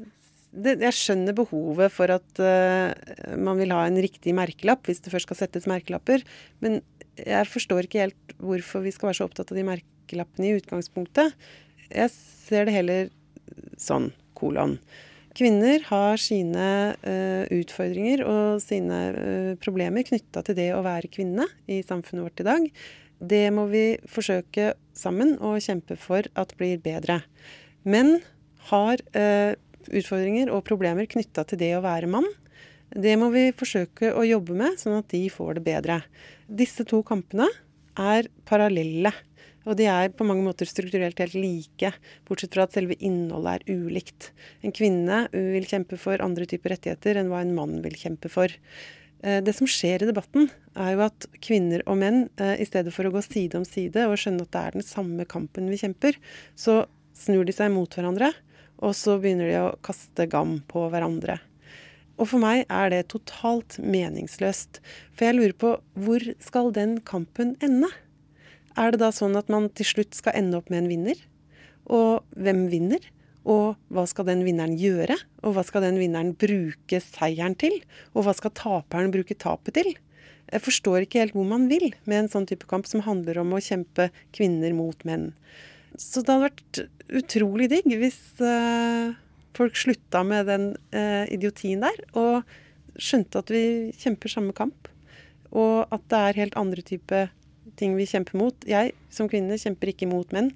det, 0.52 0.78
jeg 0.84 0.98
skjønner 0.98 1.36
behovet 1.36 1.94
for 1.94 2.12
at 2.12 2.42
uh, 2.44 2.92
man 3.40 3.60
vil 3.62 3.72
ha 3.76 3.86
en 3.88 4.00
riktig 4.04 4.34
merkelapp, 4.36 4.84
hvis 4.88 5.00
det 5.04 5.14
først 5.14 5.30
skal 5.30 5.40
settes 5.44 5.68
merkelapper. 5.70 6.26
Men 6.64 6.82
jeg 7.16 7.48
forstår 7.52 7.88
ikke 7.88 8.06
helt 8.06 8.36
hvorfor 8.42 8.84
vi 8.84 8.94
skal 8.96 9.12
være 9.12 9.22
så 9.22 9.30
opptatt 9.30 9.54
av 9.54 9.60
de 9.60 9.68
merkelappene 9.68 10.50
i 10.50 10.58
utgangspunktet. 10.60 11.38
Jeg 11.92 12.12
ser 12.16 12.68
det 12.68 12.76
heller 12.76 13.10
sånn, 13.80 14.12
kolon. 14.38 14.78
Kvinner 15.38 15.80
har 15.88 16.20
sine 16.20 16.68
uh, 17.00 17.44
utfordringer 17.56 18.26
og 18.28 18.60
sine 18.64 19.00
uh, 19.16 19.52
problemer 19.64 20.04
knytta 20.08 20.44
til 20.44 20.58
det 20.58 20.72
å 20.76 20.84
være 20.84 21.12
kvinne 21.12 21.48
i 21.72 21.80
samfunnet 21.88 22.26
vårt 22.28 22.44
i 22.44 22.48
dag. 22.50 22.68
Det 23.22 23.46
må 23.56 23.68
vi 23.72 23.86
forsøke 24.12 24.74
sammen 24.98 25.38
å 25.40 25.54
kjempe 25.64 25.96
for 26.00 26.28
at 26.36 26.56
blir 26.60 26.82
bedre. 26.84 27.22
Menn 27.88 28.18
har 28.72 29.00
uh, 29.16 29.56
utfordringer 29.90 30.52
og 30.54 30.66
problemer 30.68 31.10
knytta 31.10 31.46
til 31.48 31.62
det 31.62 31.74
å 31.78 31.84
være 31.86 32.10
mann. 32.12 32.28
Det 32.92 33.16
må 33.20 33.30
vi 33.32 33.50
forsøke 33.56 34.12
å 34.14 34.26
jobbe 34.28 34.56
med, 34.58 34.78
sånn 34.80 35.00
at 35.00 35.10
de 35.14 35.24
får 35.32 35.58
det 35.58 35.66
bedre. 35.70 36.02
Disse 36.52 36.84
to 36.88 37.00
kampene 37.08 37.48
er 38.00 38.28
parallelle. 38.48 39.14
Og 39.70 39.78
de 39.78 39.86
er 39.86 40.10
på 40.18 40.26
mange 40.26 40.42
måter 40.42 40.66
strukturelt 40.66 41.20
helt 41.22 41.36
like, 41.38 41.92
bortsett 42.26 42.56
fra 42.56 42.66
at 42.66 42.74
selve 42.74 42.98
innholdet 42.98 43.62
er 43.62 43.78
ulikt. 43.78 44.32
En 44.66 44.74
kvinne 44.74 45.28
vil 45.32 45.68
kjempe 45.70 46.00
for 46.02 46.24
andre 46.26 46.48
typer 46.50 46.74
rettigheter 46.74 47.20
enn 47.22 47.30
hva 47.30 47.44
en 47.46 47.54
mann 47.56 47.78
vil 47.86 47.96
kjempe 48.00 48.32
for. 48.34 48.50
Eh, 49.22 49.38
det 49.46 49.54
som 49.54 49.70
skjer 49.70 50.02
i 50.02 50.10
debatten, 50.10 50.50
er 50.74 50.96
jo 50.96 51.04
at 51.06 51.28
kvinner 51.46 51.84
og 51.86 52.00
menn, 52.02 52.24
eh, 52.42 52.58
i 52.58 52.66
stedet 52.66 52.94
for 52.94 53.06
å 53.06 53.14
gå 53.14 53.22
side 53.22 53.60
om 53.60 53.66
side 53.68 54.08
og 54.10 54.18
skjønne 54.18 54.48
at 54.48 54.52
det 54.52 54.62
er 54.62 54.72
den 54.80 54.88
samme 54.88 55.28
kampen 55.30 55.70
vi 55.70 55.78
kjemper, 55.78 56.18
så 56.58 56.88
snur 57.14 57.46
de 57.46 57.54
seg 57.54 57.70
mot 57.72 57.90
hverandre, 57.90 58.34
og 58.82 58.98
så 58.98 59.18
begynner 59.22 59.50
de 59.50 59.58
å 59.62 59.72
kaste 59.86 60.28
gam 60.30 60.60
på 60.70 60.88
hverandre. 60.92 61.38
Og 62.22 62.28
for 62.30 62.42
meg 62.42 62.68
er 62.70 62.92
det 62.94 63.08
totalt 63.14 63.80
meningsløst. 63.82 64.82
For 65.16 65.30
jeg 65.30 65.38
lurer 65.38 65.56
på 65.58 65.72
hvor 65.98 66.26
skal 66.44 66.70
den 66.76 67.00
kampen 67.08 67.56
ende? 67.66 67.90
Er 68.78 68.94
det 68.94 69.02
da 69.02 69.10
sånn 69.16 69.38
at 69.40 69.50
man 69.52 69.70
til 69.76 69.88
slutt 69.88 70.18
skal 70.18 70.38
ende 70.38 70.60
opp 70.60 70.70
med 70.70 70.84
en 70.84 70.92
vinner? 70.92 71.24
Og 71.90 72.22
hvem 72.38 72.68
vinner? 72.72 73.02
Og 73.42 73.74
hva 73.90 74.06
skal 74.10 74.28
den 74.30 74.44
vinneren 74.46 74.78
gjøre? 74.78 75.18
Og 75.42 75.56
hva 75.56 75.66
skal 75.66 75.88
den 75.88 75.98
vinneren 75.98 76.36
bruke 76.38 77.02
seieren 77.02 77.58
til? 77.58 77.80
Og 78.14 78.28
hva 78.28 78.36
skal 78.38 78.54
taperen 78.54 79.14
bruke 79.14 79.38
tapet 79.38 79.80
til? 79.80 79.94
Jeg 80.52 80.66
forstår 80.66 81.06
ikke 81.06 81.24
helt 81.24 81.36
hvor 81.38 81.48
man 81.48 81.68
vil 81.72 81.90
med 82.06 82.26
en 82.26 82.32
sånn 82.32 82.46
type 82.50 82.68
kamp 82.70 82.86
som 82.90 83.04
handler 83.06 83.40
om 83.42 83.54
å 83.56 83.64
kjempe 83.64 84.10
kvinner 84.36 84.76
mot 84.78 85.06
menn. 85.08 85.32
Så 86.00 86.24
det 86.24 86.34
hadde 86.34 86.48
vært 86.48 86.82
utrolig 87.22 87.68
digg 87.72 87.88
hvis 88.00 88.20
uh, 88.40 89.12
folk 89.58 89.76
slutta 89.80 90.24
med 90.28 90.48
den 90.48 90.70
uh, 90.96 91.26
idiotien 91.32 91.84
der, 91.84 91.98
og 92.16 92.48
skjønte 93.02 93.42
at 93.42 93.52
vi 93.52 93.64
kjemper 94.00 94.32
samme 94.32 94.56
kamp. 94.56 94.90
Og 95.52 95.88
at 95.92 96.04
det 96.12 96.22
er 96.22 96.40
helt 96.40 96.58
andre 96.60 96.84
type 96.86 97.26
ting 97.80 97.98
vi 97.98 98.08
kjemper 98.08 98.40
mot. 98.40 98.68
Jeg 98.68 98.94
som 99.12 99.30
kvinne 99.32 99.60
kjemper 99.60 99.92
ikke 99.92 100.10
mot 100.12 100.32
menn. 100.36 100.52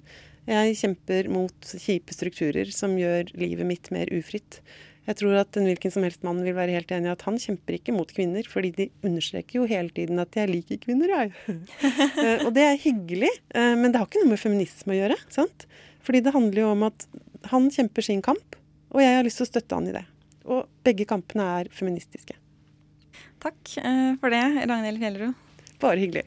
Jeg 0.46 0.76
kjemper 0.78 1.28
mot 1.32 1.72
kjipe 1.74 2.14
strukturer 2.14 2.70
som 2.72 2.94
gjør 2.98 3.32
livet 3.34 3.66
mitt 3.66 3.90
mer 3.94 4.10
ufritt. 4.14 4.60
Jeg 5.06 5.18
tror 5.20 5.36
at 5.38 5.56
en 5.58 5.68
hvilken 5.68 5.92
som 5.94 6.04
helst 6.06 6.24
mann 6.26 6.40
vil 6.42 6.56
være 6.56 6.74
helt 6.74 6.90
enig 6.94 7.10
i 7.10 7.14
at 7.14 7.24
han 7.28 7.38
kjemper 7.38 7.76
ikke 7.78 7.94
mot 7.94 8.10
kvinner, 8.10 8.46
fordi 8.50 8.72
de 8.74 8.86
understreker 9.06 9.60
jo 9.60 9.68
hele 9.70 9.92
tiden 9.94 10.18
at 10.18 10.34
'jeg 10.34 10.50
liker 10.50 10.82
kvinner', 10.82 11.14
jeg. 11.14 11.32
Eh, 12.16 12.46
og 12.46 12.54
det 12.54 12.62
er 12.64 12.80
hyggelig, 12.80 13.30
eh, 13.54 13.74
men 13.76 13.92
det 13.92 14.00
har 14.00 14.06
ikke 14.06 14.22
noe 14.24 14.32
med 14.34 14.40
feminisme 14.40 14.94
å 14.94 14.98
gjøre. 14.98 15.16
sant? 15.28 15.66
Fordi 16.02 16.22
det 16.24 16.32
handler 16.32 16.60
jo 16.62 16.70
om 16.72 16.82
at 16.82 17.06
han 17.52 17.68
kjemper 17.70 18.02
sin 18.02 18.22
kamp, 18.22 18.56
og 18.90 19.00
jeg 19.02 19.16
har 19.16 19.24
lyst 19.26 19.38
til 19.38 19.46
å 19.46 19.52
støtte 19.52 19.74
han 19.74 19.88
i 19.88 19.92
det. 19.92 20.04
Og 20.46 20.66
begge 20.82 21.06
kampene 21.06 21.44
er 21.60 21.70
feministiske. 21.70 22.34
Takk 23.42 23.76
eh, 23.78 24.14
for 24.20 24.30
det, 24.30 24.42
Ragnhild 24.66 25.02
Fjellerud. 25.02 25.34
Bare 25.82 26.00
hyggelig. 26.00 26.24